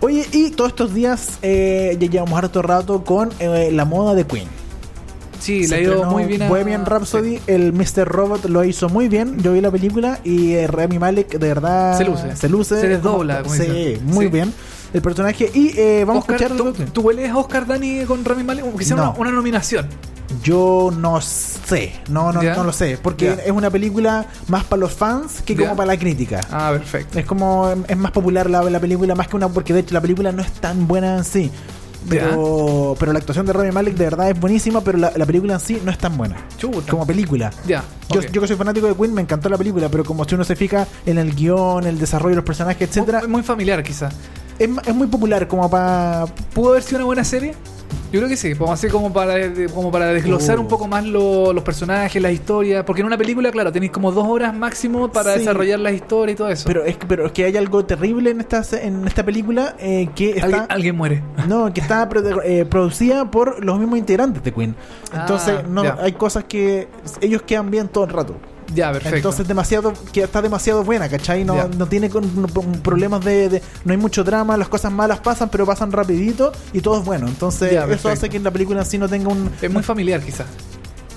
[0.00, 4.24] Oye, y todos estos días eh, ya llevamos harto rato con eh, la moda de
[4.26, 4.48] Queen.
[5.38, 7.42] Sí, Se le ha ido muy bien a Bohemian Rhapsody, sí.
[7.46, 8.06] el Mr.
[8.06, 9.38] Robot lo hizo muy bien.
[9.42, 12.36] Yo vi la película y eh, Rami Malek de verdad Se luce.
[12.36, 12.80] Se luce.
[12.80, 14.30] Se desdobla, como Sí, muy Sí.
[14.32, 14.52] bien.
[14.92, 15.50] El personaje.
[15.54, 16.74] Y eh, vamos Oscar, a escuchar.
[16.86, 18.64] ¿tú, tú hueles a Oscar Dani con Rami Malek?
[18.64, 18.94] Como que No.
[18.96, 19.86] una, una nominación.
[20.42, 21.92] Yo no sé.
[22.08, 22.98] No, no, no lo sé.
[23.02, 26.40] Porque es una película más para los fans que como para la crítica.
[26.50, 27.18] Ah, perfecto.
[27.18, 30.00] Es como, es más popular la, la película más que una, porque de hecho la
[30.00, 31.50] película no es tan buena en sí.
[32.08, 35.54] Pero, pero la actuación de Rami Malek de verdad es buenísima, pero la, la película
[35.54, 36.36] en sí no es tan buena.
[36.56, 36.90] Chuta.
[36.90, 37.50] Como película.
[37.66, 37.84] Ya.
[38.08, 40.56] Yo, que soy fanático de Queen me encantó la película, pero como si uno se
[40.56, 44.08] fija en el guion, el desarrollo de los personajes, etcétera, Muy, muy familiar, quizá.
[44.58, 46.24] es, es muy popular como para...
[46.54, 47.54] ¿Pudo haber sido una buena serie?
[48.12, 49.34] Yo creo que sí, vamos a hacer como para,
[49.72, 50.62] como para desglosar Uh.
[50.62, 52.82] un poco más lo- los personajes, las historias.
[52.84, 55.38] Porque en una película, claro, tenéis como dos horas máximo para Sí.
[55.40, 56.64] desarrollar la historia y todo eso.
[56.66, 60.08] Pero es, que, pero es que hay algo terrible en esta, en esta película eh,
[60.14, 60.44] que está...
[60.46, 61.22] alguien, alguien muere.
[61.46, 62.08] No, que está
[62.44, 64.74] eh, producida por los mismos integrantes de Queen.
[65.14, 65.96] Entonces, Ah, no, ya.
[66.00, 66.88] hay cosas que
[67.20, 68.34] ellos quedan bien todo el rato.
[68.74, 69.16] Ya, perfecto.
[69.16, 71.44] Entonces, demasiado, que está demasiado buena, ¿cachai?
[71.44, 72.48] No, no tiene con- no-
[72.82, 76.80] problemas de, de- No hay mucho drama, las cosas malas pasan, pero pasan rapidito y
[76.80, 77.26] todo es bueno.
[77.26, 79.50] Entonces, Ya, eso hace que en la película en sí no tenga un.
[79.60, 80.46] es muy familiar, quizás.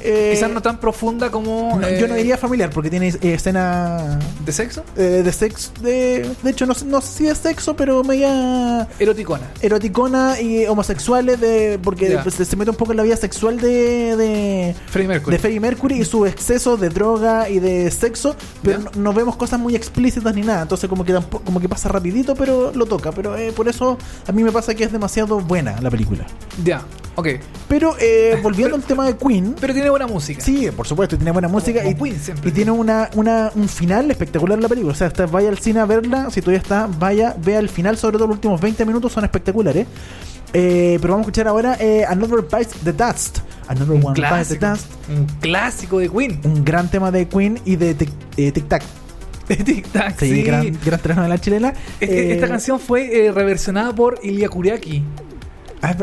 [0.04, 1.80] Eh, quizás no tan profunda como.
[1.80, 4.84] no, eh, yo no diría familiar, porque tiene eh, escena ¿De sexo?
[4.98, 5.72] eh, de sexo.
[5.82, 9.50] De, de hecho, no, sé- no sé si es sexo, pero media Eroticona.
[9.62, 12.24] eroticona y homosexuales, de, porque Ya.
[12.24, 15.36] pues, se mete un poco en la vida sexual de, de, Freddie Mercury.
[15.36, 18.86] de Freddie Mercury y su exceso de droga y de sexo, pero Ya.
[18.96, 21.90] no, no vemos cosas muy explícitas ni nada, entonces como que tampoco, como que pasa
[21.90, 25.40] rapidito, pero lo toca, pero eh, por eso a mí me pasa que es demasiado
[25.40, 26.26] buena la película.
[26.64, 26.82] Ya,
[27.16, 27.28] ok.
[27.68, 30.42] Pero eh, volviendo al tema de Queen, Pero tiene buena música.
[30.42, 33.68] Sí, por supuesto, y tiene buena música como y, Queen y tiene una, una, un
[33.70, 34.92] final espectacular la película.
[34.94, 37.98] O sea, está- vaya al cine a verla, si todavía está, vaya, vea el final,
[37.98, 39.88] sobre todo los últimos 20 minutos son espectaculares.
[40.56, 43.40] Eh, pero vamos a escuchar ahora eh, Another Bites the Dust.
[43.68, 44.68] Another Un One Bites the clásico.
[44.68, 44.86] Dust.
[45.10, 46.40] Un clásico de Queen.
[46.44, 48.84] Un gran tema de Queen y de Tic eh, Tic Tac.
[49.48, 50.42] Tic Tac, Sí, sí.
[50.44, 51.74] gran, gran telenovela chilena.
[52.00, 55.04] Este- Eh, Esta canción fue eh, reversionada por Ilya Kuriaki.
[55.84, 55.96] Ah,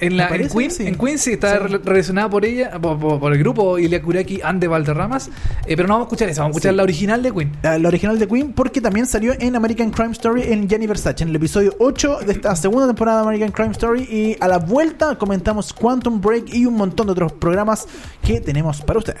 [0.00, 0.86] En, la, me en, parece, Queen, sí.
[0.86, 1.58] en Queen sí está Sí.
[1.66, 5.28] re- reversionada por ella, por, por- por el grupo Ilya Kuriaki and the Valderramas.
[5.66, 6.76] Eh, pero no vamos a escuchar esa, vamos a escuchar Sí.
[6.76, 7.52] la original de Queen.
[7.62, 11.30] La original de Queen porque también salió en American Crime Story en Gianni Versace, en
[11.30, 15.16] el episodio 8 de esta segunda temporada de American Crime Story y a la vuelta
[15.18, 17.86] comentamos Quantum Break y un montón de otros programas
[18.22, 19.16] que tenemos para usted.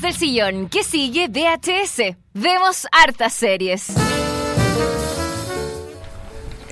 [0.00, 2.16] Del sillón, que sigue VHS.
[2.34, 3.92] Vemos hartas series.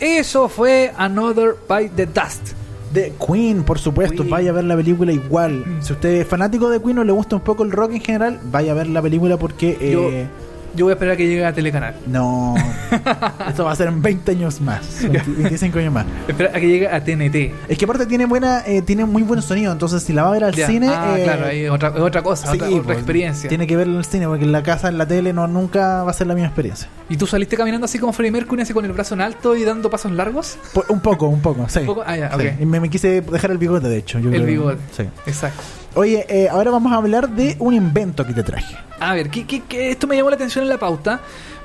[0.00, 2.52] Eso fue Another by the Dust.
[2.92, 4.30] De Queen, por supuesto, Queen.
[4.30, 5.64] vaya a ver la película igual.
[5.80, 8.40] Si usted es fanático de Queen o le gusta un poco el rock en general,
[8.44, 9.76] vaya a ver la película porque...
[9.80, 10.26] eh,
[10.74, 11.94] Yo voy a esperar a que llegue a Telecanal.
[12.06, 12.54] No,
[13.48, 16.06] esto va a ser en 20 años más, 20 25 años más.
[16.28, 17.52] Espera a que llegue a TNT.
[17.68, 20.32] Es que aparte tiene buena, eh, tiene muy buen sonido, entonces si la va a
[20.32, 20.66] ver al Ya.
[20.66, 23.48] cine, Ah, eh, claro, ahí es otra, otra cosa, sí, otra, otra pues, experiencia.
[23.48, 26.02] Tiene que verlo en el cine, porque en la casa, en la tele, no nunca
[26.04, 26.88] va a ser la misma experiencia.
[27.08, 29.64] ¿Y tú saliste caminando así como Freddie Mercury, así con el brazo en alto y
[29.64, 30.58] dando pasos largos?
[30.72, 31.80] Po- un poco, un poco, sí.
[31.80, 32.46] Un poco, ah, ya, Sí.
[32.46, 32.60] ok.
[32.60, 34.18] Y me, me quise dejar el bigote, de hecho.
[34.18, 34.46] yo El creo.
[34.46, 34.78] bigote.
[34.96, 35.02] Sí.
[35.26, 35.62] Exacto.
[35.94, 38.76] Oye, eh, ahora vamos a hablar de un invento que te traje.
[39.00, 41.20] A ver, ¿qué, qué- qué- esto me llamó la atención en la pauta.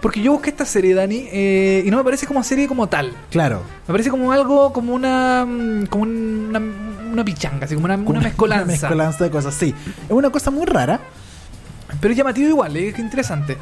[0.05, 3.11] Porque yo busqué esta serie, Dani, eh, y no me parece como serie como tal.
[3.31, 3.63] Claro.
[3.87, 5.43] Me parece como algo, como una.
[5.47, 8.65] mm, como una, una pichanga, así como una, una mezcolanza.
[8.65, 9.73] Una mezcolanza de cosas, sí.
[10.05, 10.99] Es una cosa muy rara.
[11.99, 13.57] Pero es llamativo igual, es interesante.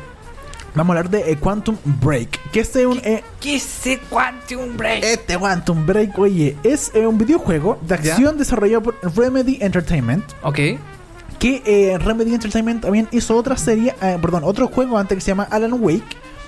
[0.75, 2.51] Vamos a hablar de eh, Quantum Break.
[2.51, 2.97] Que este es un.
[3.05, 5.01] eh, ¿Qué es ese Quantum Break?
[5.01, 8.11] este Quantum Break, oye, es eh, un videojuego de ¿Ya?
[8.11, 10.25] acción desarrollado por Remedy Entertainment.
[10.41, 10.59] Ok.
[11.39, 15.31] Que eh, Remedy Entertainment también hizo otra serie, eh, perdón, otro juego antes que se
[15.31, 16.03] llama Alan Wake.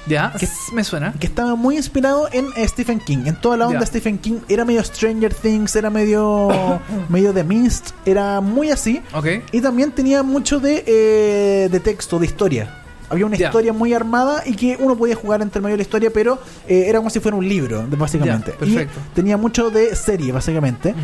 [0.07, 1.13] Ya, ¿Qué- s- me suena.
[1.19, 3.19] que estaba muy inspirado en eh, Stephen King.
[3.25, 3.85] En toda la onda Ya.
[3.85, 6.49] Stephen King era medio Stranger Things, era medio
[7.09, 9.01] medio de Mist, era muy así.
[9.13, 9.27] Ok.
[9.51, 12.81] Y también tenía mucho de, eh, de texto, de historia.
[13.07, 16.09] Había una historia muy armada y que uno podía jugar entre medio de la historia,
[16.11, 18.51] pero eh, era como si fuera un libro, básicamente.
[18.53, 18.99] Perfecto.
[19.11, 20.95] Y tenía mucho de serie, básicamente.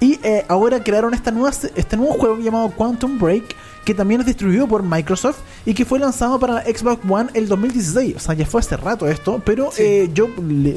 [0.00, 3.54] Y eh, ahora crearon esta nueva, este nuevo juego llamado Quantum Break,
[3.84, 7.48] que también es distribuido por Microsoft y que fue lanzado para la Xbox One el
[7.48, 8.16] 2016.
[8.16, 9.82] O sea, ya fue hace rato esto, pero Sí.
[9.82, 10.28] eh, yo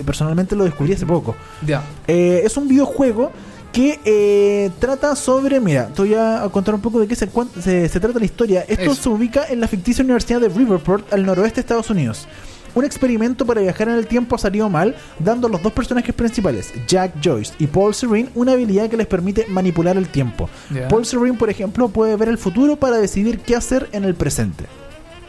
[0.05, 1.35] personalmente lo descubrí hace poco.
[1.65, 1.83] Ya.
[2.07, 3.31] Eh, es un videojuego
[3.71, 5.59] que eh, trata sobre.
[5.59, 7.27] Mira, te voy a contar un poco de qué se,
[7.61, 8.61] se, se trata la historia.
[8.67, 8.95] Esto Eso.
[8.95, 12.27] se ubica en la ficticia Universidad de Riverport, al noroeste de Estados Unidos.
[12.75, 16.73] Un experimento para viajar en el tiempo salió mal, dando a los dos personajes principales,
[16.87, 20.49] Jack Joyce y Paul Serene, una habilidad que les permite manipular el tiempo.
[20.89, 24.65] Paul Serene, por ejemplo, puede ver el futuro para decidir qué hacer en el presente.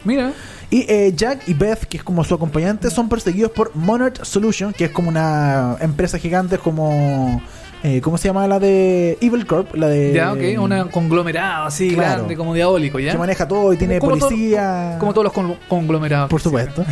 [0.03, 0.33] Mira.
[0.71, 4.73] Y eh, Jack y Beth, que es como su acompañante, son perseguidos por Monarch Solution,
[4.73, 7.39] que es como una empresa gigante como...
[7.83, 9.75] eh, ¿Cómo se llama la de Evil Corp?
[9.75, 10.13] La de...
[10.13, 10.39] Ya, ok.
[10.59, 12.15] Un conglomerado así Claro.
[12.17, 13.11] grande, como diabólico, ¿ya?
[13.11, 14.97] Que maneja todo y tiene Como todo- policía...
[14.99, 16.29] Como todos los con- conglomerados.
[16.29, 16.83] Por supuesto.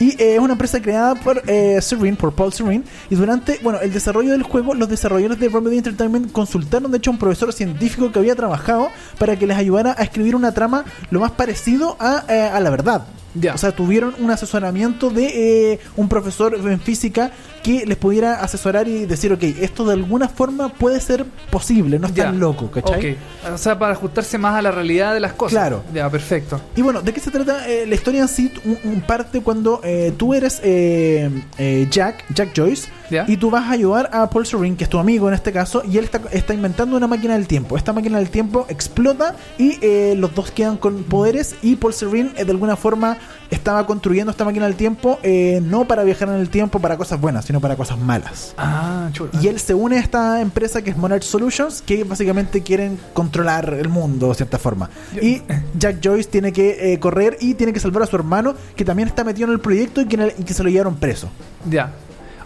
[0.00, 2.82] Y eh, es una empresa creada por eh, Serene, por Paul Serene.
[3.10, 7.10] Y durante bueno, el desarrollo del juego, los desarrolladores de Remedy Entertainment consultaron, de hecho,
[7.10, 8.88] a un profesor científico que había trabajado
[9.18, 12.70] para que les ayudara a escribir una trama lo más parecido a, eh, a la
[12.70, 13.06] verdad.
[13.34, 13.54] Ya.
[13.54, 17.30] O sea, tuvieron un asesoramiento de eh, un profesor en física
[17.62, 22.06] que les pudiera asesorar y decir, ok, esto de alguna forma puede ser posible, no
[22.06, 22.24] es Ya.
[22.24, 23.12] tan loco, ¿cachai?
[23.12, 23.52] Ok.
[23.54, 25.52] O sea, para ajustarse más a la realidad de las cosas.
[25.52, 25.82] Claro.
[25.92, 26.60] Ya, perfecto.
[26.76, 28.52] Y bueno, ¿de qué se trata eh, la historia en sí?
[28.64, 33.24] Un, un parte cuando eh, tú eres eh, eh, Jack, Jack Joyce, Ya.
[33.28, 35.82] y tú vas a ayudar a Paul Serene, que es tu amigo en este caso,
[35.84, 37.76] y él está, está inventando una máquina del tiempo.
[37.76, 42.30] Esta máquina del tiempo explota y eh, los dos quedan con poderes y Paul Serene
[42.36, 43.18] eh, de alguna forma
[43.50, 47.20] estaba construyendo esta máquina del tiempo eh, no para viajar en el tiempo para cosas
[47.20, 48.54] buenas, sino para cosas malas.
[48.56, 49.30] Ah, chulo.
[49.40, 53.74] Y él se une a esta empresa que es Monarch Solutions, que básicamente quieren controlar
[53.74, 54.90] el mundo de cierta forma.
[55.20, 55.42] Y
[55.78, 59.08] Jack Joyce tiene que eh, correr y tiene que salvar a su hermano, que también
[59.08, 61.30] está metido en el proyecto y que, y que se lo llevaron preso.
[61.68, 61.92] Ya.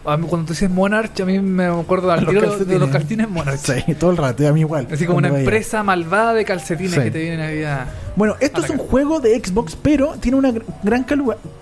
[0.07, 3.29] A mí, Cuando tú dices Monarch, a mí me acuerdo al tiro de los calcetines
[3.29, 3.59] Monarch.
[3.59, 4.87] Sí, todo el rato, a mí igual.
[4.93, 7.01] Así como una empresa malvada de calcetines Sí.
[7.01, 7.87] que te vienen a vida.
[8.17, 11.07] Bueno, esto es un juego de Xbox, pero tiene una gr- gran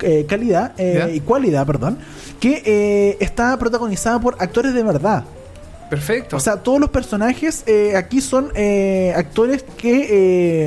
[0.00, 1.98] eh, calidad eh, y cualidad, perdón,
[2.40, 5.24] que eh, está protagonizada por actores de verdad.
[5.92, 6.36] Perfecto.
[6.38, 10.06] O sea, todos los personajes eh, aquí son eh, actores que...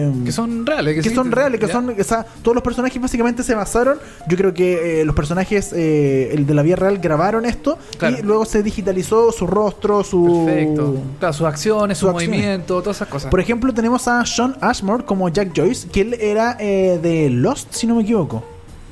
[0.03, 0.93] eh, que son reales.
[0.93, 1.73] que sí, son reales, que ya.
[1.73, 3.97] son, o sea, todos los personajes básicamente se basaron,
[4.27, 8.17] yo creo que eh, los personajes, eh, el de la vida real grabaron esto Claro.
[8.19, 10.43] y luego se digitalizó su rostro, su...
[10.45, 10.95] Perfecto.
[11.17, 12.29] Claro, sus acciones, su acciones.
[12.29, 13.31] movimiento, todas esas cosas.
[13.31, 17.73] Por ejemplo, tenemos a Sean Ashmore como Jack Joyce, que él era eh, de Lost,
[17.73, 18.43] si no me equivoco.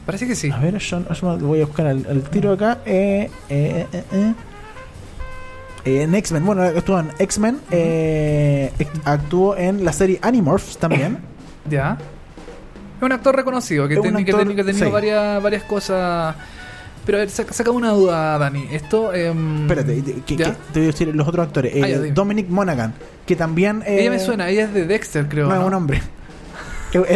[0.07, 0.49] Parece que sí.
[0.49, 2.79] A ver, Sean Ashmore, voy a buscar al, al tiro acá.
[2.87, 4.33] Eh, eh, eh, eh.
[5.85, 8.71] Eh, en X-Men, bueno, actuó en X-Men, eh,
[9.03, 11.17] actuó en la serie Animorphs también.
[11.69, 11.97] Ya.
[12.97, 14.85] Es un actor reconocido que, ten- ha tenido sí.
[14.91, 16.35] varias, varias cosas.
[17.05, 18.67] Pero a ver, saca, saca una duda, Dani.
[18.71, 19.13] Esto.
[19.13, 21.73] em, Espérate, que, te voy a decir los otros actores.
[21.75, 22.11] Eh, Ah, ya, dime.
[22.13, 22.93] Dominic Monaghan,
[23.25, 23.81] que también.
[23.85, 25.47] eh, Ella me suena, ella es de Dexter, creo.
[25.47, 25.61] No, ¿no?
[25.61, 26.01] es un hombre.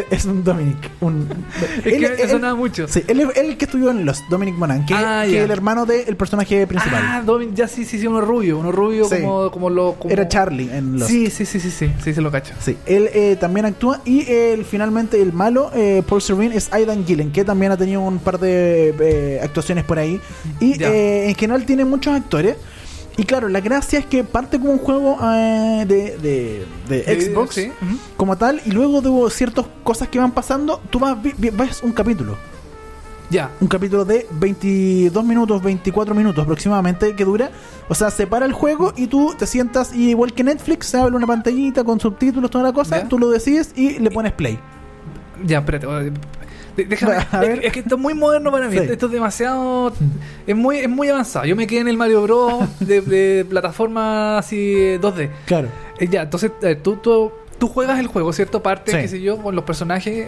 [0.09, 0.77] Es, un Dominic.
[1.01, 1.27] Un,
[1.85, 2.87] Es que él- sonaba mucho.
[2.87, 5.51] Sí, él es el que estudió en los Dominic Monan, que, Ah, que es el
[5.51, 7.01] hermano del personaje principal.
[7.03, 9.17] Ah, Domin- ya sí, sí, sí, uno rubio, uno rubio Sí.
[9.21, 9.93] como, como lo...
[9.93, 11.07] como- Era Charlie en los.
[11.07, 12.53] Sí, sí, sí, sí, sí, sí, se lo cacho.
[12.59, 17.05] Sí, él eh, también actúa y él, finalmente el malo, eh, Paul Serene, es Aidan
[17.05, 20.19] Gillen, que también ha tenido un par de eh, actuaciones por ahí.
[20.59, 22.55] Y eh, en general tiene muchos actores.
[23.19, 27.55] Y claro, la gracia es que parte como un juego eh, de, de- de Xbox
[27.55, 27.71] sí,
[28.15, 32.35] como tal, y luego de ciertas cosas que van pasando, tú vas, ves un capítulo.
[33.29, 33.49] Ya.
[33.59, 37.49] Un capítulo de 22 minutos, 24 minutos aproximadamente que dura.
[37.89, 40.97] O sea, se para el juego y tú te sientas, y igual que Netflix, se
[40.97, 43.09] abre una pantallita con subtítulos, toda la cosa, Ya.
[43.09, 44.57] tú lo decides y le pones play.
[45.43, 45.87] Ya, espérate.
[46.77, 47.65] Eh, Déjame, A ver.
[47.65, 48.77] es, que esto es muy moderno para mí.
[48.77, 48.83] Sí.
[48.89, 49.91] Esto es demasiado.
[50.45, 51.45] Es muy, es muy avanzado.
[51.45, 52.65] Yo me quedé en el Mario Bros.
[52.79, 55.29] de, de plataforma así eh, 2D.
[55.45, 55.67] Claro.
[55.99, 58.61] Eh, ya, entonces eh, tú, tú, tú juegas el juego, ¿cierto?
[58.61, 58.97] Parte, Sí.
[58.97, 60.27] qué sé yo, con los personajes.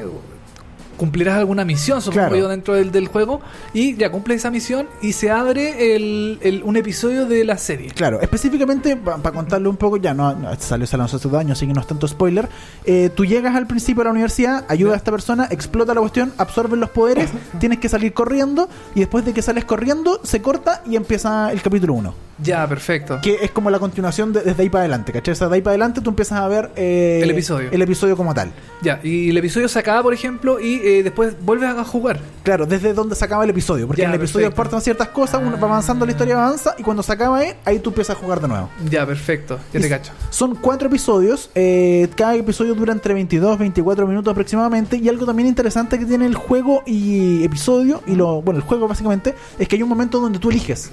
[1.00, 2.36] Cumplirás alguna misión, supongo Claro.
[2.36, 3.40] yo, dentro del, del juego.
[3.74, 7.90] Y ya cumples esa misión y se abre el, el- un episodio de la serie.
[7.96, 11.74] Claro, específicamente, para contarle un poco, ya no, no salió hace dos años, así que
[11.74, 12.48] no es tanto spoiler.
[12.86, 16.34] eh, tú llegas al principio a la universidad, ayuda a esta persona, explota la cuestión,
[16.38, 17.30] absorben los poderes,
[17.60, 21.62] tienes que salir corriendo, y después de que sales corriendo, se corta y empieza el
[21.62, 22.14] capítulo 1.
[22.42, 23.20] Ya, perfecto.
[23.22, 25.34] Que es como la continuación de- desde ahí para adelante, ¿cachai?
[25.34, 27.70] O sea, de ahí para adelante tú empiezas a ver eh, El episodio.
[27.72, 28.52] El episodio como tal.
[28.82, 32.20] Ya, y el episodio se acaba, por ejemplo, y eh, después vuelves a jugar.
[32.44, 33.86] Claro, desde donde se acaba el episodio.
[33.88, 34.62] Porque Ya, en el episodio perfecto.
[34.62, 37.80] aportan ciertas cosas, uno va avanzando, la historia avanza, y cuando se acaba ahí, ahí
[37.80, 38.70] tú empiezas a jugar de nuevo.
[38.90, 39.58] Ya, perfecto.
[39.74, 40.12] Ya Y te s- cacho.
[40.30, 41.50] Son cuatro episodios.
[41.56, 44.98] eh, cada episodio dura entre 22 24 minutos aproximadamente.
[44.98, 48.88] Y algo también interesante que tiene el juego y episodio, y lo bueno, el juego
[48.88, 50.92] básicamente, es que hay un momento donde tú eliges.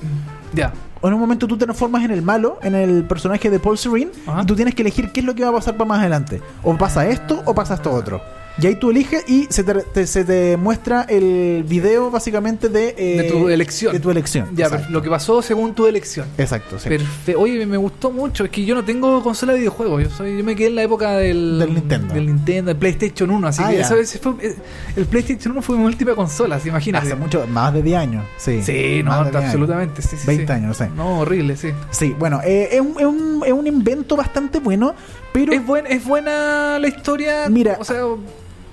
[0.52, 0.72] Ya.
[1.00, 3.76] O en un momento tú te transformas en el malo, en el personaje de Paul
[3.76, 4.42] Serene, Ajá.
[4.42, 6.40] y tú tienes que elegir qué es lo que va a pasar para más adelante.
[6.62, 8.20] O pasa esto o pasa esto otro.
[8.58, 12.94] Y ahí tú eliges y se te, te- se te muestra el video básicamente de,
[12.96, 13.92] eh, De tu elección.
[13.92, 14.48] De tu elección.
[14.56, 14.86] Ya, Exacto.
[14.90, 16.26] lo que pasó según tu elección.
[16.38, 16.88] Exacto, sí.
[16.88, 17.40] Perfecto.
[17.40, 18.44] Oye, me gustó mucho.
[18.44, 20.02] Es que yo no tengo consola de videojuegos.
[20.04, 22.14] Yo soy, yo me quedé en la época del, Del Nintendo.
[22.14, 23.46] Del Nintendo, del PlayStation 1.
[23.46, 23.82] Así Ah, que ya.
[23.82, 24.56] esa vez fue, eh,
[24.96, 27.06] el PlayStation 1 fue mi última consola, ¿se imagínate?
[27.08, 28.24] Hace mucho, más de 10 años.
[28.38, 29.44] Sí, Sí, no, Más de 10 años.
[29.44, 30.00] absolutamente.
[30.02, 30.52] Sí, sí, 20 sí.
[30.52, 30.90] años, no sé.
[30.96, 31.68] No, horrible, sí.
[31.90, 34.94] Sí, bueno, eh, es, un, es, un, es un invento bastante bueno,
[35.32, 37.50] pero Es, buen, es buena la historia.
[37.50, 37.76] Mira.
[37.78, 38.00] o sea,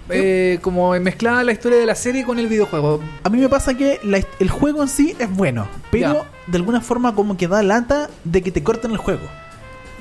[0.10, 3.00] eh, como mezclada la historia de la serie con el videojuego.
[3.24, 6.30] a mí me pasa que la el juego en sí es bueno, pero Ya.
[6.48, 9.22] de alguna forma como que da lata de que te corten el juego.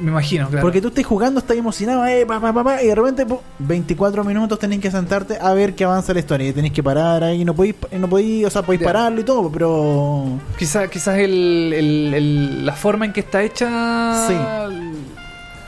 [0.01, 0.63] Me imagino, claro.
[0.63, 4.25] Porque tú estás jugando, estás emocionado, eh, pa, pa, pa, y de repente pu, 24
[4.25, 6.49] minutos tenés que sentarte a ver que avanza la historia.
[6.49, 8.87] Y tenés que parar ahí, no podéis, no podéis, o sea, podéis Ya.
[8.87, 10.25] pararlo y todo, pero...
[10.59, 14.27] Quizás quizás el, el- el- la forma en que está hecha.
[14.27, 14.35] Sí.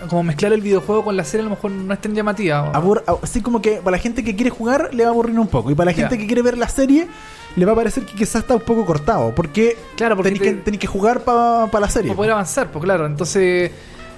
[0.09, 2.73] Como mezclar el videojuego con la serie a lo mejor no es tan llamativa.
[2.73, 5.49] abur- así como que para la gente que quiere jugar le va a aburrir un
[5.49, 5.71] poco.
[5.71, 7.09] Y para la gente que quiere ver la serie
[7.57, 9.33] le va a parecer que quizás está un poco cortado.
[9.35, 12.09] Porque, Claro, porque tenéis te- que, que jugar para la serie.
[12.11, 13.07] para poder avanzar, pues claro.
[13.07, 13.71] Entonces,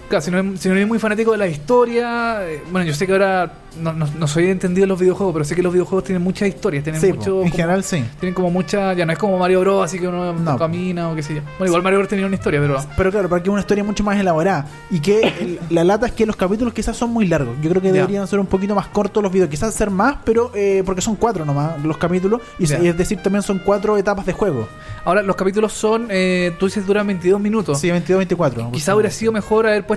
[0.08, 2.94] claro, si no, es- si no eres muy fanático de la historia, eh, bueno, yo
[2.94, 5.72] sé que ahora no, no, no soy entendido de los videojuegos, pero sé que los
[5.72, 7.36] videojuegos tienen muchas historias, tienen Sí, mucho.
[7.42, 8.02] en como- general sí.
[8.18, 8.94] Tienen como mucha.
[8.94, 10.56] Ya no es como Mario Bros, así que uno No.
[10.56, 11.40] camina o qué sé yo.
[11.58, 12.76] Bueno, igual Mario Bros tenía una historia, pero.
[12.96, 14.66] Pero claro, para que es una historia mucho más elaborada.
[14.90, 17.54] Y que el- la lata es que los capítulos quizás son muy largos.
[17.62, 19.50] Yo creo que deberían ser un poquito más cortos los videos.
[19.50, 22.40] Quizás ser más, pero eh, porque son cuatro nomás los capítulos.
[22.58, 24.66] Y, es decir, también son cuatro etapas de juego.
[25.04, 26.06] Ahora, los capítulos son.
[26.10, 27.78] eh, tú dices duran 22 minutos.
[27.78, 28.70] Sí, 22, 24.
[28.72, 29.95] Quizá hubiera sido mejor haber puesto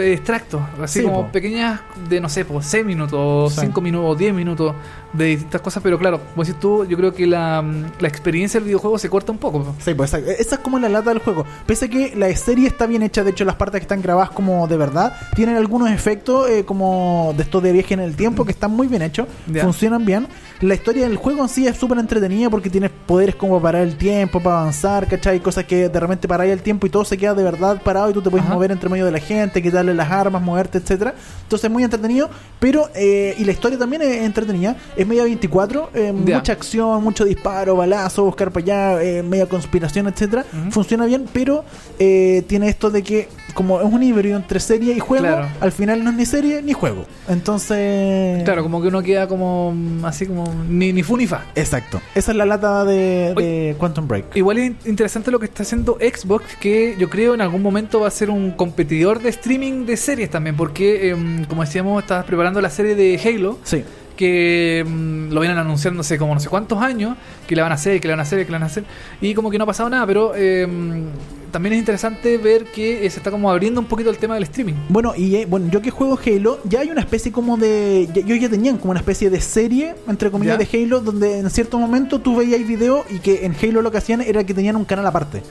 [0.00, 1.32] eh, extractos, así Sí, como po.
[1.32, 3.60] pequeñas de, no sé, pues 6 minutos, o Sí.
[3.62, 4.74] 5 minutos, o 10 minutos
[5.12, 7.64] de distintas cosas, pero claro, como decís tú, yo creo que la,
[7.98, 9.62] la experiencia del videojuego se corta un poco.
[9.64, 9.74] po.
[9.80, 10.30] Sí, pues exacto.
[10.30, 11.44] esa es como la lata del juego.
[11.66, 14.30] Pese a que la serie está bien hecha, de hecho las partes que están grabadas
[14.30, 18.44] como de verdad, tienen algunos efectos eh, como de estos de viaje en el tiempo
[18.44, 19.26] que están muy bien hechos,
[19.60, 20.26] funcionan bien.
[20.60, 23.96] La historia del juego en sí es súper entretenida porque tienes poderes como parar el
[23.96, 25.40] tiempo, para avanzar, ¿cachai?
[25.40, 28.12] Cosas que de repente paráis el tiempo y todo se queda de verdad parado y
[28.12, 28.54] tú te puedes Ajá.
[28.54, 31.14] mover entre medio de la gente, quitarle las armas, moverte, etcétera.
[31.44, 35.90] Entonces es muy entretenido, pero eh, y la historia también es entretenida, es media 24,
[35.94, 40.44] eh, mucha acción, mucho disparo, balazo, buscar para allá, eh, media conspiración, etcétera.
[40.70, 41.64] Funciona bien, pero
[41.98, 45.48] eh, tiene esto de que como es un híbrido entre serie y juego, Claro.
[45.60, 47.04] al final no es ni serie ni juego.
[47.28, 51.44] Entonces, Claro, como que uno queda como mm, así como ni, ni fu ni fa.
[51.54, 52.00] exacto.
[52.14, 53.46] Esa es la lata de, Oye.
[53.46, 54.36] de Quantum Break.
[54.36, 58.00] Igual es in- interesante lo que está haciendo Xbox, que yo creo en algún momento
[58.00, 62.24] va a ser un competidor de streaming de series también, porque, em, como decíamos, estabas
[62.24, 63.84] preparando la serie de Halo, Sí.
[64.20, 67.16] Que mm, lo vienen anunciando hace como no sé cuántos años,
[67.46, 68.84] que le van a hacer, que le van a hacer, que le van a hacer,
[69.22, 73.06] y como que no ha pasado nada, pero eh, mm, también es interesante ver que
[73.06, 74.74] eh, se está como abriendo un poquito el tema del streaming.
[74.90, 78.08] Bueno, y eh, bueno, yo que juego Halo, ya hay una especie como de.
[78.12, 80.64] ya- Yo ya tenían como una especie de serie, entre comillas, ¿Ya?
[80.66, 83.98] de Halo, donde en cierto momento tú veías video y que en Halo lo que
[83.98, 85.42] hacían era que tenían un canal aparte.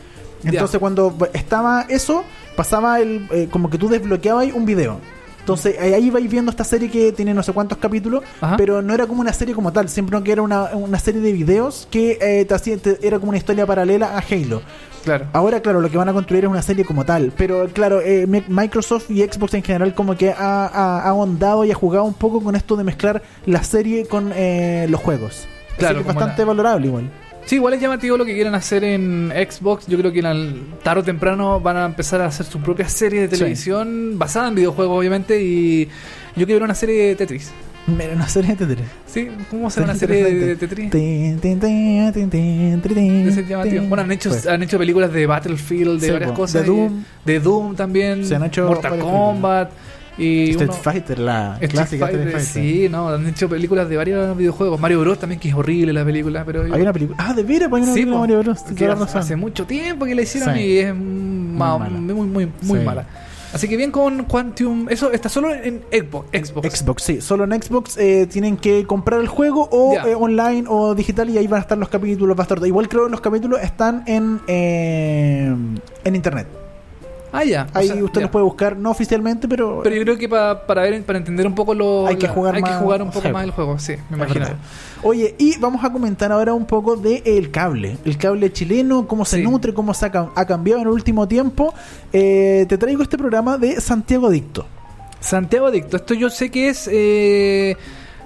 [0.44, 0.80] Entonces, Ya.
[0.80, 2.24] cuando estaba eso,
[2.56, 3.28] pasaba el.
[3.32, 5.00] eh, como que tú desbloqueabas un video.
[5.50, 8.56] Entonces ahí- vais viendo esta serie que tiene no sé cuántos capítulos, Ajá.
[8.56, 11.34] pero no era como una serie como tal, siempre que era una, una serie de
[11.34, 14.62] videos que eh, te hacía- te- era como una historia paralela a Halo.
[15.04, 15.26] Claro.
[15.34, 17.32] Ahora, claro, lo que van a construir es una serie como tal.
[17.36, 21.66] Pero, claro, eh, Mi- Microsoft y Xbox en general como que ha, ha- ha ahondado
[21.66, 25.48] y ha jugado un poco con esto de mezclar la serie con eh, los juegos.
[25.78, 27.10] Claro, Así que es bastante la- valorable igual.
[27.50, 29.88] Sí, igual es llamativo lo que quieren hacer en Xbox.
[29.88, 33.22] Yo creo que al tarde o temprano van a empezar a hacer su propia serie
[33.22, 33.38] de Sí.
[33.38, 35.42] televisión basada en videojuegos, obviamente.
[35.42, 35.86] Y
[36.36, 37.50] yo quiero ver una serie de Tetris.
[37.88, 38.86] Mira, una serie de Tetris.
[39.08, 39.30] ¿Sí?
[39.50, 40.92] ¿Cómo será una serie de Tetris?
[43.30, 43.84] Ese llamativo.
[43.86, 46.62] Bueno, han hecho, Pues, han hecho películas de Battlefield, de Sí, varias cosas.
[46.68, 47.04] De y- Doom.
[47.26, 48.26] de Doom también.
[48.28, 49.72] Se han hecho Mortal Kombat.
[50.20, 52.64] Y Street uno- Fighter, la Street clásica Fighter, Street Fighter.
[52.84, 54.80] Sí, no, han hecho películas de varios videojuegos.
[54.80, 55.18] Mario Bros.
[55.20, 56.64] también, que es horrible la película, pero...
[56.64, 57.18] Hay una película.
[57.20, 58.62] Ah, de veras, hay una Sí, película de po, Mario Bros.
[58.76, 60.62] que hace, mucho tiempo que la hicieron Sí.
[60.62, 62.86] y es ma- muy, muy, muy, muy Sí.
[62.86, 63.06] mala.
[63.52, 64.88] Así que bien con Quantum.
[64.90, 66.28] Eso está solo en Xbox.
[66.50, 66.78] Xbox.
[66.80, 67.20] Xbox, sí.
[67.20, 71.38] Solo en Xbox eh, tienen que comprar el juego o eh, online o digital y
[71.40, 72.38] ahí van a estar los capítulos.
[72.48, 72.64] Todo.
[72.68, 75.52] Igual creo que los capítulos están en, eh,
[76.04, 76.46] en internet.
[77.32, 77.68] Ah, ya.
[77.74, 78.22] o Ahí sea, usted ya.
[78.22, 81.46] los puede buscar, no oficialmente, pero, Pero yo creo que pa- para ver, para entender
[81.46, 82.08] un poco lo.
[82.08, 84.48] Hay que jugar hay más- que jugar un poco más el juego, sí, me imagino.
[85.04, 87.98] Oye, y vamos a comentar ahora un poco del el cable.
[88.06, 89.44] El cable chileno, cómo se Sí.
[89.44, 91.74] nutre, cómo se ha, cam- ha cambiado en el último tiempo.
[92.12, 94.66] Eh, te traigo este programa de Santiago Adicto.
[95.20, 96.90] Santiago Adicto, esto yo sé que es.
[96.92, 97.76] eh,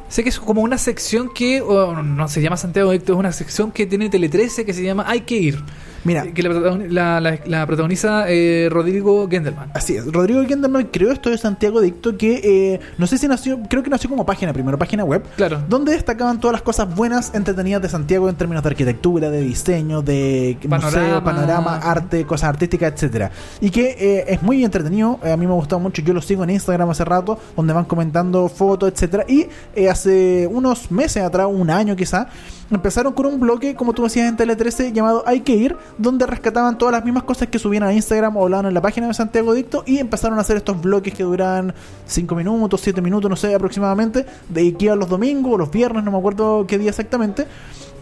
[0.10, 1.62] sé que es como una sección que.
[1.62, 4.84] o no se llama Santiago Adicto, es una sección que tiene Tele 13 que se
[4.84, 5.64] llama Hay que ir.
[6.04, 9.72] Mira, Que la, la- la- protagoniza eh, Rodrigo Gendelman.
[9.74, 12.42] Así es, Rodrigo Gendelman creó esto de Santiago Adicto que
[12.74, 15.62] eh, no sé si nació, creo que nació como página primero, página web, Claro.
[15.70, 20.02] donde destacaban todas las cosas buenas, entretenidas de Santiago en términos de arquitectura, de diseño,
[20.02, 21.00] de Panorama.
[21.02, 23.32] museo, panorama, arte, cosas artísticas, etcétera.
[23.62, 26.22] Y que eh, es muy entretenido, eh, a mí me ha gustado mucho, yo lo
[26.22, 29.26] sigo en Instagram hace rato, donde van comentando fotos, etcétera.
[29.28, 32.28] Y eh, hace unos meses atrás, un año quizá,
[32.76, 36.26] empezaron con un bloque, como tú decías en Tele 13, llamado Hay que ir, donde
[36.26, 39.14] rescataban todas las mismas cosas que subían a Instagram o hablaban en la página de
[39.14, 41.74] Santiago Adicto y empezaron a hacer estos bloques que duran
[42.06, 46.04] 5 minutos, 7 minutos, no sé, aproximadamente, de que iban los domingos o los viernes,
[46.04, 47.48] no me acuerdo qué día exactamente.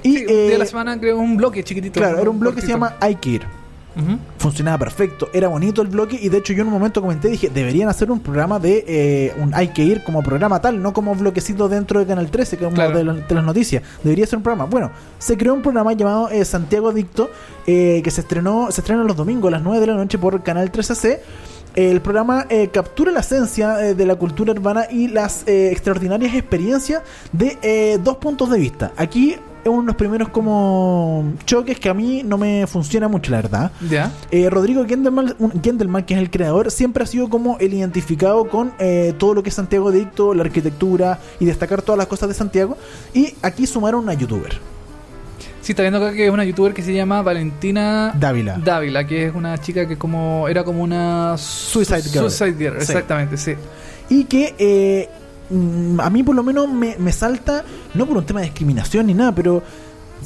[0.03, 1.99] Y Sí, día de eh, la semana creo un bloque chiquitito.
[1.99, 3.60] claro, era un bloque que se llama Hay que ir
[4.37, 7.49] Funcionaba perfecto, era bonito el bloque y de hecho yo en un momento comenté, dije,
[7.49, 11.13] deberían hacer un programa de eh, un hay que ir como programa tal, no como
[11.13, 12.97] bloquecito dentro de Canal 13, que es Claro.
[12.97, 14.65] de, de las noticias, debería ser un programa.
[14.65, 17.29] Bueno, se creó un programa llamado eh, Santiago Adicto,
[17.67, 20.41] eh, que se estrenó, se estrena los domingos a las 9 de la noche por
[20.41, 21.19] Canal 13C.
[21.73, 26.33] El programa eh, captura la esencia eh, de la cultura urbana y las eh, extraordinarias
[26.35, 28.91] experiencias de dos puntos de vista.
[28.97, 33.31] Aquí es uno de los primeros como choques que a mí no me funciona mucho,
[33.31, 33.71] la verdad.
[33.89, 34.11] Ya.
[34.31, 39.13] Eh, Rodrigo Gendelman, que es el creador, siempre ha sido como el identificado con eh,
[39.17, 42.77] todo lo que es Santiago Adicto, la arquitectura y destacar todas las cosas de Santiago.
[43.13, 44.59] Y aquí sumaron una youtuber,
[45.61, 48.57] Sí, está viendo acá que es una youtuber que se llama Valentina Dávila.
[48.57, 52.31] Dávila, que es una chica que como era como una Suicide Girl.
[52.31, 52.91] Suicide Girl, Sí.
[52.91, 53.53] exactamente, sí.
[54.09, 55.07] y que eh,
[55.99, 59.13] a mí por lo menos me, me salta, no por un tema de discriminación ni
[59.13, 59.61] nada, pero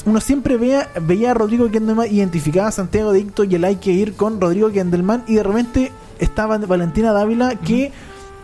[0.05, 3.91] uno siempre vea, veía a Rodrigo Gendelman identificada a Santiago Adicto y el hay que
[3.91, 7.91] ir con Rodrigo Gendelman y de repente estaba Valentina Dávila que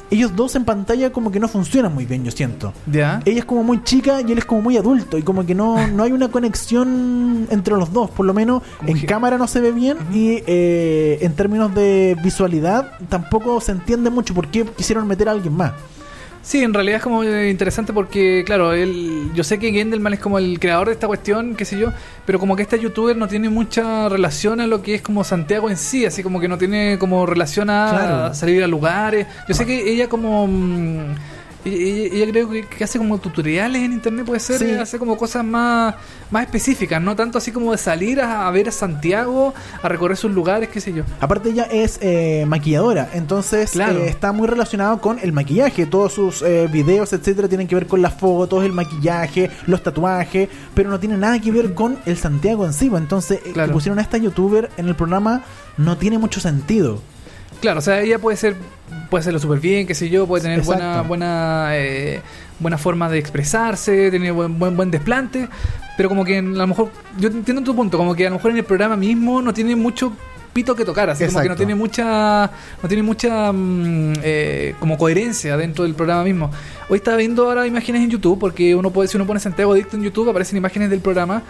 [0.10, 2.74] ellos dos en pantalla como que no funcionan muy bien, yo siento.
[2.86, 3.22] Ya.
[3.24, 5.88] ella es como muy chica y él es como muy adulto y como que no,
[5.94, 9.48] no hay una conexión entre los dos, por lo menos Como en que- cámara no
[9.48, 14.66] se ve bien y eh, en términos de visualidad tampoco se entiende mucho por qué
[14.66, 15.74] quisieron meter a alguien más.
[16.44, 20.40] Sí, en realidad es como interesante porque, claro, él, yo sé que Gendelman es como
[20.40, 21.94] el creador de esta cuestión, qué sé yo,
[22.26, 25.70] pero como que esta youtuber no tiene mucha relación a lo que es como Santiago
[25.70, 28.34] en sí, así como que no tiene como relación a Claro.
[28.34, 29.28] salir a lugares.
[29.48, 30.48] Yo sé que ella como...
[30.48, 31.16] mm,
[31.66, 34.72] ella, ella creo que, que hace como tutoriales en internet, puede ser, Sí.
[34.72, 35.96] hace como cosas más,
[36.32, 40.18] más específicas, no tanto así como de salir a, a ver a Santiago, a recorrer
[40.18, 41.04] sus lugares, qué sé yo.
[41.20, 44.00] Aparte ella es eh, maquilladora, entonces Claro.
[44.00, 45.86] eh, está muy relacionado con el maquillaje.
[45.86, 50.50] Todos sus eh, videos, etcétera, tienen que ver con las fotos, el maquillaje, los tatuajes,
[50.74, 52.90] pero no tiene nada que ver con el Santiago en sí.
[52.90, 53.70] pues, Entonces, eh, Claro.
[53.70, 55.44] que pusieron a esta youtuber en el programa
[55.78, 57.02] no tiene mucho sentido.
[57.62, 58.56] Claro, o sea, ella puede ser
[59.10, 61.08] puede hacerlo súper bien, qué sé yo, puede tener buena Exacto.
[61.08, 62.22] buena eh,
[62.60, 65.48] buena forma de expresarse, tener buen buen, buen desplante,
[65.96, 68.52] pero como que a lo mejor yo entiendo tu punto, como que a lo mejor
[68.52, 70.12] en el programa mismo no tiene mucho
[70.54, 74.98] pito que tocar, así como que no tiene mucha no tiene mucha mm, eh, como
[74.98, 76.52] coherencia dentro del programa mismo.
[76.90, 79.96] Hoy estaba viendo ahora imágenes en YouTube porque uno puede si uno pone Santiago Adicto
[79.96, 81.42] en YouTube aparecen imágenes del programa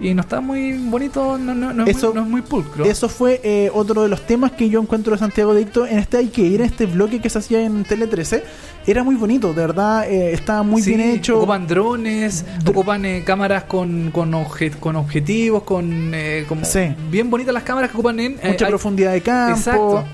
[0.00, 2.84] y no está muy bonito, no, no, no es, Eso- muy, no es muy pulcro.
[2.84, 5.86] Eso fue eh, otro de los temas que yo encuentro de Santiago Dicto.
[5.86, 8.42] En este hay que ir, en este bloque que se hacía en Tele 13.
[8.86, 10.08] Era muy bonito, de verdad.
[10.08, 11.38] eh, estaba muy Sí, bien hecho.
[11.38, 16.94] Ocupan drones, ocupan eh, cámaras con, con, obje- con objetivos, con eh, como Sí.
[17.10, 19.56] bien bonitas las cámaras que ocupan en mucha hay- profundidad de campo.
[19.58, 20.04] Exacto.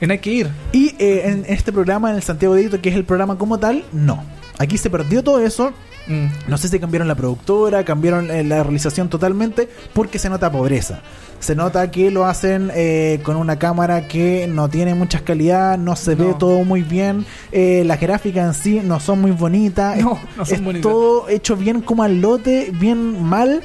[0.00, 0.48] En hay que ir.
[0.72, 3.84] Y eh, en este programa, en el Santiago Dicto, que es el programa como tal,
[3.92, 4.22] no.
[4.58, 5.72] Aquí se perdió todo eso.
[6.06, 6.26] Mm.
[6.48, 11.00] No sé si cambiaron la productora, cambiaron eh, la realización totalmente, porque se nota pobreza.
[11.40, 15.96] Se nota que lo hacen eh, con una cámara que no tiene muchas calidad, no
[15.96, 20.18] se ve todo muy bien, eh, las gráficas en sí no son muy bonitas, No,
[20.36, 20.90] no son es bonitas.
[20.90, 23.62] todo hecho bien como al lote, bien mal,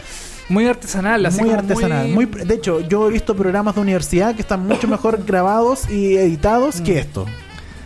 [0.50, 2.08] Muy artesanal, así muy como artesanal.
[2.10, 6.16] Muy, de hecho, yo he visto programas de universidad que están mucho mejor grabados y
[6.18, 7.26] editados que esto.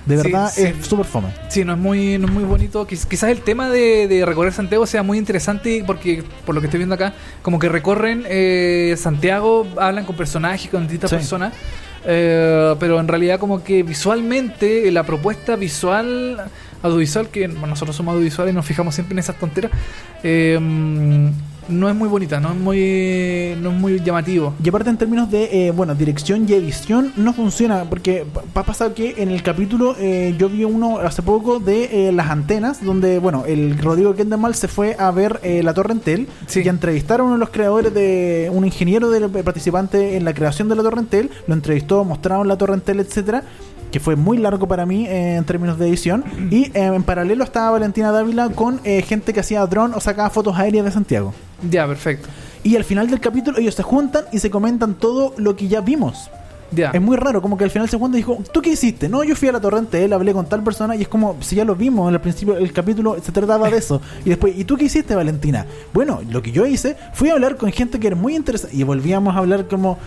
[0.05, 0.21] De Mm.
[0.23, 0.63] Verdad, sí.
[0.63, 1.29] es súper fome.
[1.49, 2.85] Sí, no es muy, no es muy bonito.
[2.85, 6.67] Quiz- Quizás el tema de, de recorrer Santiago sea muy interesante porque, por lo que
[6.67, 11.15] estoy viendo acá, como que recorren eh, Santiago, hablan con personajes, con distintas Sí.
[11.17, 11.53] personas.
[12.05, 16.37] eh, pero en realidad como que visualmente la propuesta visual
[16.81, 19.71] audiovisual que bueno, nosotros somos audiovisuales y nos fijamos siempre en esas tonteras
[20.21, 21.27] eh, mm,
[21.69, 25.29] no es muy bonita no es muy no es muy llamativo Y aparte en términos
[25.29, 29.95] de, eh, bueno, dirección y edición no funciona, porque ha pasado que en el capítulo
[29.99, 34.55] eh, yo vi uno hace poco de eh, las antenas, donde, bueno, el Rodrigo Kendemal
[34.55, 36.61] se fue a ver eh, la Torre Entel Sí.
[36.63, 40.33] y a entrevistar a uno de los creadores de, un ingeniero del participante en la
[40.33, 43.43] creación de la Torre Entel, lo entrevistó, mostraron la Torre Entel, etcétera
[43.93, 47.43] que fue muy largo para mí eh, en términos de edición y eh, en paralelo
[47.43, 51.31] estaba Valentina Dávila con eh, gente que hacía dron o sacaba fotos aéreas de Santiago
[51.69, 52.27] ya perfecto
[52.63, 55.81] y al final del capítulo ellos se juntan y se comentan todo lo que ya
[55.81, 56.31] vimos.
[56.71, 59.09] ya Es muy raro, como que al final se juntan y dijo, ¿tú qué hiciste?
[59.09, 61.57] No, yo fui a la torrente, él hablé con tal persona y es como, si
[61.57, 64.01] ya lo vimos en el principio, el capítulo se trataba de eso.
[64.23, 65.65] Y después, ¿y tú qué hiciste, Valentina?
[65.93, 68.83] Bueno, lo que yo hice fui a hablar con gente que era muy interesante y
[68.83, 69.99] volvíamos a hablar como...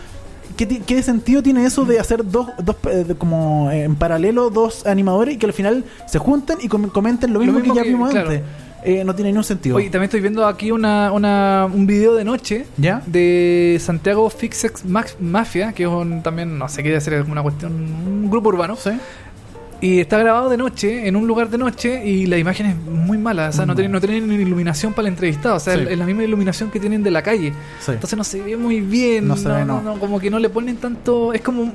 [0.56, 4.86] ¿Qué, qué sentido tiene eso de hacer dos, dos eh, como eh, en paralelo dos
[4.86, 7.84] animadores y que al final se junten y com- comenten lo mismo, mismo que ya
[7.84, 8.30] vimos claro.
[8.30, 8.42] antes?
[8.84, 9.76] Eh, no tiene ningún sentido.
[9.76, 13.02] Oye, también estoy viendo aquí una, una, un video de noche ¿Ya?
[13.04, 17.42] de Santiago Fixex Max Mafia, que es un, también, no sé qué hacer, es una
[17.42, 18.76] cuestión, un grupo urbano.
[18.76, 18.90] ¿Sí?
[19.80, 23.18] Y está grabado de noche, en un lugar de noche, y la imagen es muy
[23.18, 23.48] mala.
[23.50, 24.00] O sea, no tienen, mala.
[24.00, 25.56] no tienen ni iluminación para el entrevistado.
[25.56, 25.84] O sea, Sí.
[25.90, 27.52] es la misma iluminación que tienen de la calle.
[27.84, 27.92] Sí.
[27.92, 29.28] Entonces no se ve muy bien.
[29.28, 29.82] No se ve, no.
[30.00, 31.32] como que no le ponen tanto.
[31.32, 31.72] Es como.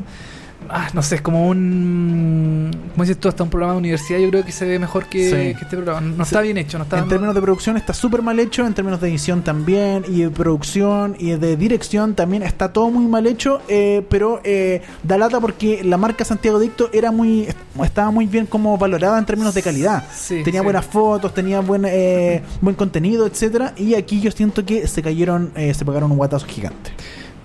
[0.73, 2.71] Ah, no sé, es como un.
[2.93, 3.27] ¿Cómo dices tú?
[3.27, 4.19] Hasta un programa de universidad.
[4.19, 5.35] Yo creo que se ve mejor que, Sí.
[5.57, 6.01] que este programa.
[6.01, 6.77] No está bien hecho.
[6.77, 10.03] No está en términos de producción está súper mal hecho, en términos de edición también,
[10.07, 14.81] y de producción y de dirección también está todo muy mal hecho, eh, pero eh,
[15.03, 17.47] da lata porque la marca Santiago Dicto era muy
[17.83, 20.03] estaba muy bien como valorada en términos de calidad.
[20.13, 20.63] Sí, tenía sí.
[20.63, 25.51] buenas fotos, tenía buen eh, buen contenido, etcétera, y aquí yo siento que se cayeron,
[25.55, 26.91] eh, se pagaron un guatazo gigante.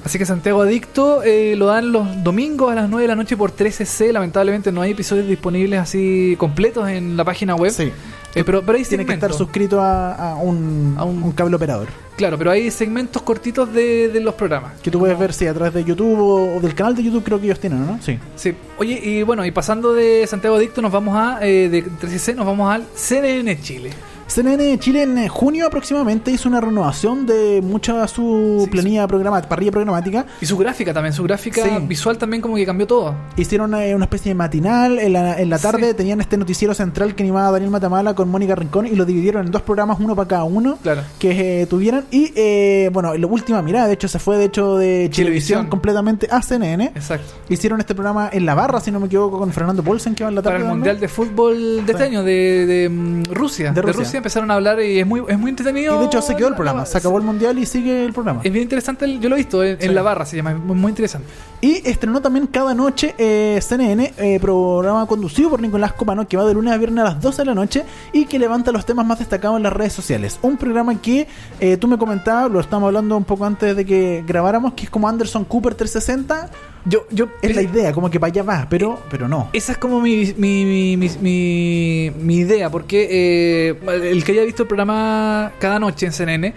[0.07, 3.37] Así que Santiago Adicto eh, lo dan los domingos a las 9 de la noche
[3.37, 4.13] por 13C.
[4.13, 7.73] Lamentablemente no hay episodios disponibles así completos en la página web.
[7.73, 7.91] Sí.
[8.37, 11.57] Eh, pero, pero hay Tiene que estar suscrito a, a un, A un- un cable
[11.57, 11.89] operador.
[12.17, 14.75] Claro, pero hay segmentos cortitos de, de los programas.
[14.81, 17.25] Que tú puedes ver si a través de YouTube o, o del canal de YouTube
[17.25, 17.99] creo que ellos tienen, ¿no?
[18.01, 18.17] Sí.
[18.37, 18.55] Sí.
[18.79, 22.47] Oye, y bueno, y pasando de Santiago Adicto, nos vamos a, eh, de 13C, nos
[22.47, 23.91] vamos al CNN Chile.
[24.27, 29.49] CNN de Chile en junio aproximadamente hizo una renovación de mucha su Sí, planilla programática,
[29.49, 30.27] parrilla programática.
[30.41, 31.71] Y su gráfica también, su gráfica Sí.
[31.87, 33.15] visual también como que cambió todo.
[33.37, 34.99] Hicieron eh, una especie de matinal.
[34.99, 35.95] En la, en la tarde Sí.
[35.95, 39.53] tenían este noticiero central que animaba Daniel Matamala con Mónica Rincón y lo dividieron en
[39.53, 40.77] dos programas, uno para cada uno.
[40.83, 41.03] Claro.
[41.21, 42.05] Que eh, tuvieran.
[42.11, 46.29] Y eh, bueno, la última mirada, de hecho, se fue de hecho de televisión completamente
[46.31, 46.87] a CNN.
[46.95, 47.33] Exacto.
[47.49, 50.31] Hicieron este programa en la barra, si no me equivoco, con Fernando Paulsen que va
[50.31, 50.59] en la tarde.
[50.59, 50.75] Para el.
[50.77, 53.71] Mundial de Fútbol de este año, de, de, mm, Rusia.
[53.73, 54.16] De De Rusia.
[54.17, 54.27] Rusia.
[54.27, 55.95] empezaron a hablar y es muy, es muy entretenido.
[55.97, 58.41] Y de hecho se quedó el programa, se acabó el mundial y sigue el programa.
[58.45, 59.89] Es bien interesante, el- yo lo he visto en, en Sí.
[59.89, 61.29] la barra, se llama, es muy, muy interesante.
[61.61, 66.45] Y estrenó también cada noche eh, CNN, eh, programa conducido por Nicolás Copano, que va
[66.45, 69.07] de lunes a viernes a las 12 de la noche y que levanta los temas
[69.07, 70.39] más destacados en las redes sociales.
[70.43, 71.27] Un programa que
[71.61, 74.91] eh, tú me comentabas, lo estábamos hablando un poco antes de que grabáramos, que es
[74.91, 76.51] como Anderson Cooper 360.
[76.89, 79.51] Yo, yo, Es la idea, como que para allá va, pero, pero no.
[79.53, 84.69] Esa es como mi, mi, mi, mi, idea, porque eh, el que haya visto el
[84.69, 86.55] programa cada noche en CNN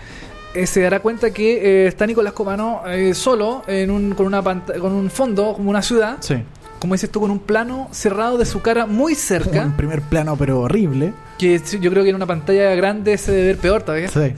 [0.54, 4.44] eh, se dará cuenta que eh, está Nicolás Comano eh, solo en un, con, una
[4.44, 6.36] con un fondo, como una ciudad, Sí.
[6.80, 9.64] Como dices tú, con un plano cerrado de su cara muy cerca.
[9.64, 11.14] Un primer plano, pero horrible.
[11.38, 14.08] Que yo creo que en una pantalla grande se debe ver peor todavía.
[14.08, 14.34] Sí.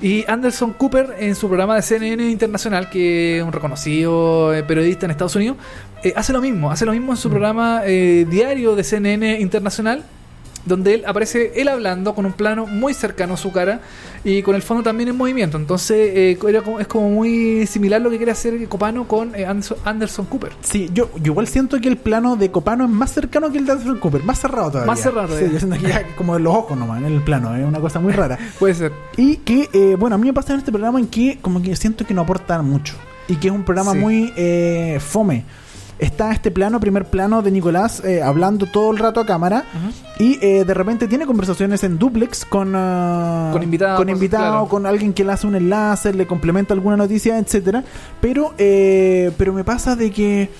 [0.02, 5.06] y Anderson Cooper en su programa de CNN Internacional, que es un reconocido eh, periodista
[5.06, 5.56] en Estados Unidos,
[6.02, 10.04] eh, hace lo mismo, hace lo mismo en su programa eh, diario de CNN Internacional,
[10.64, 13.80] donde él aparece él hablando con un plano muy cercano a su cara
[14.24, 15.56] y con el fondo también en movimiento.
[15.56, 19.44] Entonces eh, era como- es como muy similar lo que quiere hacer Copano con eh,
[19.46, 20.52] Anderson, Anderson Cooper.
[20.62, 23.66] Sí, yo, yo igual siento que el plano de Copano es más cercano que el
[23.66, 24.86] de Anderson Cooper, más cerrado todavía.
[24.92, 27.54] Más cerrado Sí, yo siento que ya como en los ojos nomás, en el plano,
[27.56, 28.38] es una cosa muy rara.
[28.58, 28.92] Puede ser.
[29.16, 31.74] Y que, eh, bueno, a mí me pasa en este programa en que como que
[31.76, 32.94] siento que no aporta mucho.
[33.28, 33.98] Y que es un programa Sí.
[33.98, 35.44] muy eh, fome.
[36.02, 39.64] Está este plano, primer plano de Nicolás eh, hablando todo el rato a cámara.
[40.18, 44.68] Y eh, de repente tiene conversaciones en duplex con, ah, Con invitados, con, invitado, claro.
[44.68, 47.84] con alguien que le hace un enlace, le complementa alguna noticia, etcétera.
[48.20, 50.50] Pero, eh, pero me pasa de que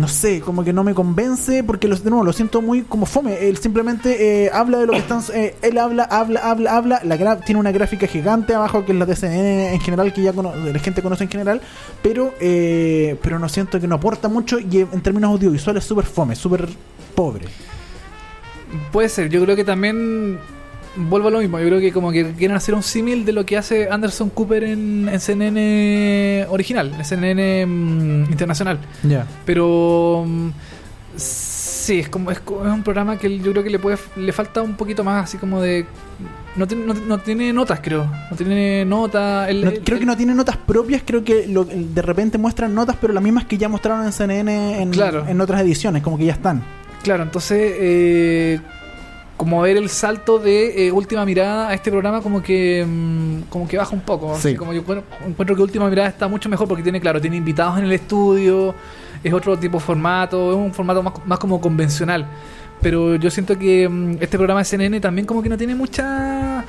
[0.00, 3.04] no sé, como que no me convence porque los, de nuevo lo siento muy como
[3.04, 3.48] fome.
[3.48, 5.20] Él simplemente eh, habla de lo que están.
[5.34, 7.00] eh, él habla, habla, habla, habla.
[7.04, 10.78] La tiene una gráfica gigante abajo que es la de en general, que ya la
[10.78, 11.60] gente conoce en general.
[12.02, 16.06] Pero, eh, pero no siento que no aporta mucho y eh, en términos audiovisuales súper
[16.06, 16.66] fome, súper
[17.14, 17.46] pobre.
[18.92, 20.38] Puede ser, yo creo que también
[20.96, 23.46] vuelvo a lo mismo, yo creo que como que quieren hacer un símil de lo
[23.46, 28.78] que hace Anderson Cooper en, en CNN original, en CNN mm, internacional.
[29.02, 29.26] Ya.
[29.46, 30.48] Pero mm,
[31.16, 34.74] sí, es como es, un programa que yo creo que le puede le falta un
[34.76, 35.86] poquito más así como de
[36.56, 38.10] no, tiene- no, no tiene notas, creo.
[38.30, 39.48] No tiene nota.
[39.48, 42.74] el- No- el- creo que no tiene notas propias, creo que lo- de repente muestran
[42.74, 45.24] notas, pero las mismas que ya mostraron en CNN en, Claro.
[45.28, 46.62] en otras ediciones, como que ya están.
[47.04, 48.60] Claro, entonces, eh,
[49.40, 53.66] como ver el salto de eh, Última Mirada a este programa, como que mm, como
[53.66, 54.34] que baja un poco.
[54.34, 54.48] Sí.
[54.48, 57.38] Así como yo bueno, encuentro que Última Mirada está mucho mejor porque tiene, claro, tiene
[57.38, 58.74] invitados en el estudio,
[59.24, 62.26] es otro tipo de formato, es un formato más, más como convencional.
[62.82, 66.62] Pero yo siento que mm, este programa de CNN también como que no tiene mucha...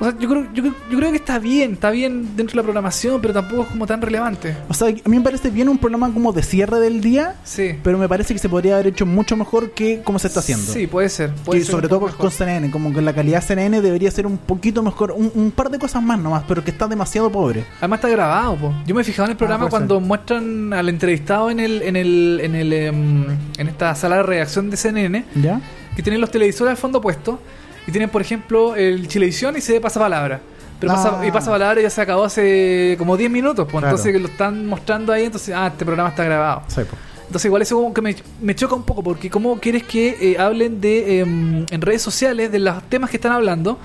[0.00, 2.56] O sea, yo creo, yo, creo- yo creo que está bien, está bien dentro de
[2.58, 4.56] la programación, pero tampoco es como tan relevante.
[4.68, 7.74] O sea, a mí me parece bien un programa como de cierre del día, Sí.
[7.82, 10.72] pero me parece que se podría haber hecho mucho mejor que como se está haciendo.
[10.72, 11.32] Sí, puede ser.
[11.44, 12.30] puede ser sobre todo con.
[12.30, 15.78] CNN, como que la calidad CNN debería ser un poquito mejor, un, un par de
[15.78, 17.64] cosas más nomás, pero que está demasiado pobre.
[17.78, 18.74] Además está grabado, po.
[18.86, 21.96] Yo me he fijado en el programa puede cuando muestran al entrevistado en el, en
[21.96, 23.24] el, en el, em,
[23.58, 25.60] en esta sala de redacción de CNN, ¿Ya?
[25.96, 27.38] que tienen los televisores al fondo puestos,
[27.88, 30.40] y tienen, por ejemplo, el Chilevisión y se ve pasapalabra.
[30.78, 30.94] Pero Ah.
[30.96, 33.96] pasa, y pasapalabra ya se acabó hace como 10 minutos, pues Claro.
[33.96, 36.62] entonces lo están mostrando ahí, entonces, ah, este programa está grabado.
[36.68, 36.82] Sí.
[37.26, 40.38] Entonces igual eso como que me, me choca un poco, porque cómo quieres que eh,
[40.38, 43.76] hablen de em, en redes sociales de los temas que están hablando,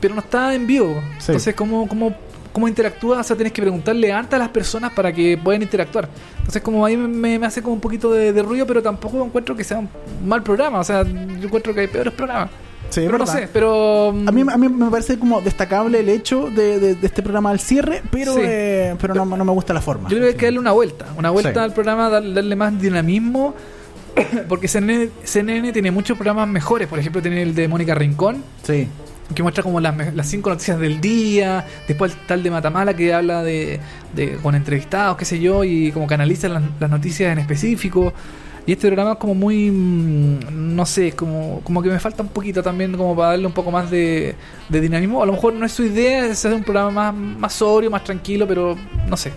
[0.00, 0.94] pero no está en vivo.
[1.18, 1.26] Sí.
[1.32, 2.14] Entonces, ¿cómo, cómo,
[2.52, 3.20] cómo interactúas?
[3.20, 6.08] O sea, tienes que preguntarle antes a las personas para que puedan interactuar.
[6.38, 9.56] Entonces, como ahí me, me hace como un poquito de, de ruido, pero tampoco encuentro
[9.56, 9.88] que sea un
[10.24, 10.78] mal programa.
[10.80, 12.50] O sea, yo encuentro que hay peores programas.
[12.94, 14.10] Sí, pero no sé, pero...
[14.10, 17.50] A mí, a mí me parece como destacable el hecho de, de- de este programa
[17.50, 18.40] al cierre, pero, Sí.
[18.44, 20.08] eh, pero no, no me gusta la forma.
[20.08, 21.58] Yo creo que hay que darle una vuelta, una vuelta Sí.
[21.58, 23.54] al programa, dar- darle más dinamismo,
[24.48, 28.86] porque CNN, CNN tiene muchos programas mejores, por ejemplo tiene el de Mónica Rincón, Sí.
[29.34, 33.12] que muestra como las, las cinco noticias del día, después el tal de Matamala que
[33.12, 33.80] habla de,
[34.14, 38.12] de- con entrevistados, qué sé yo, y como que analiza las, las noticias en específico.
[38.66, 42.22] Y este programa es como muy, mm, no sé, es como, como que me falta
[42.22, 44.34] un poquito también como para darle un poco más de,
[44.68, 45.22] de dinamismo.
[45.22, 48.04] A lo mejor no es su idea, es hacer un programa más, más sobrio, más
[48.04, 48.76] tranquilo, pero
[49.08, 49.32] no sé.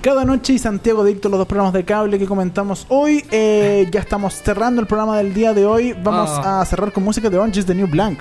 [0.00, 3.22] Cada noche y Santiago Dicto, los dos programas de cable que comentamos hoy.
[3.30, 5.92] Eh, ya estamos cerrando el programa del día de hoy.
[6.02, 6.62] Vamos Ah.
[6.62, 8.20] a cerrar con música de Orange is the New Blank.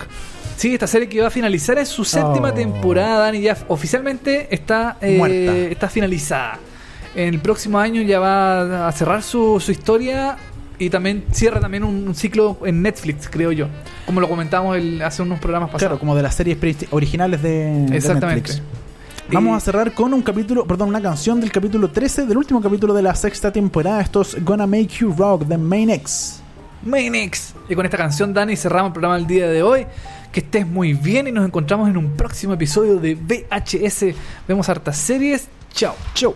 [0.58, 2.54] Sí, esta serie que va a finalizar en su séptima Oh.
[2.54, 5.56] temporada, Dani, ya oficialmente está, eh, Muerta.
[5.72, 6.60] está finalizada.
[7.16, 10.38] En el próximo año ya va a cerrar su, su historia
[10.78, 13.68] y también cierra también un, un ciclo en Netflix, creo yo.
[14.06, 15.82] Como lo comentamos el- hace unos programas pasados.
[15.90, 16.58] Claro, como de las series
[16.92, 17.50] originales de,
[17.90, 18.52] de Exactamente.
[18.54, 18.64] Netflix.
[19.32, 22.94] Vamos a cerrar con un capítulo, perdón, una canción del capítulo 13 del último capítulo
[22.96, 24.02] de la sexta temporada.
[24.02, 26.42] Esto es Gonna Make You Rock, The Main X.
[26.84, 27.54] Mainix.
[27.68, 29.86] Y con esta canción, Dani, cerramos el programa del día de hoy.
[30.32, 34.16] Que estés muy bien y nos encontramos en un próximo episodio de VHS.
[34.48, 35.48] Vemos hartas series.
[35.74, 35.94] Chao.
[36.16, 36.36] Chau.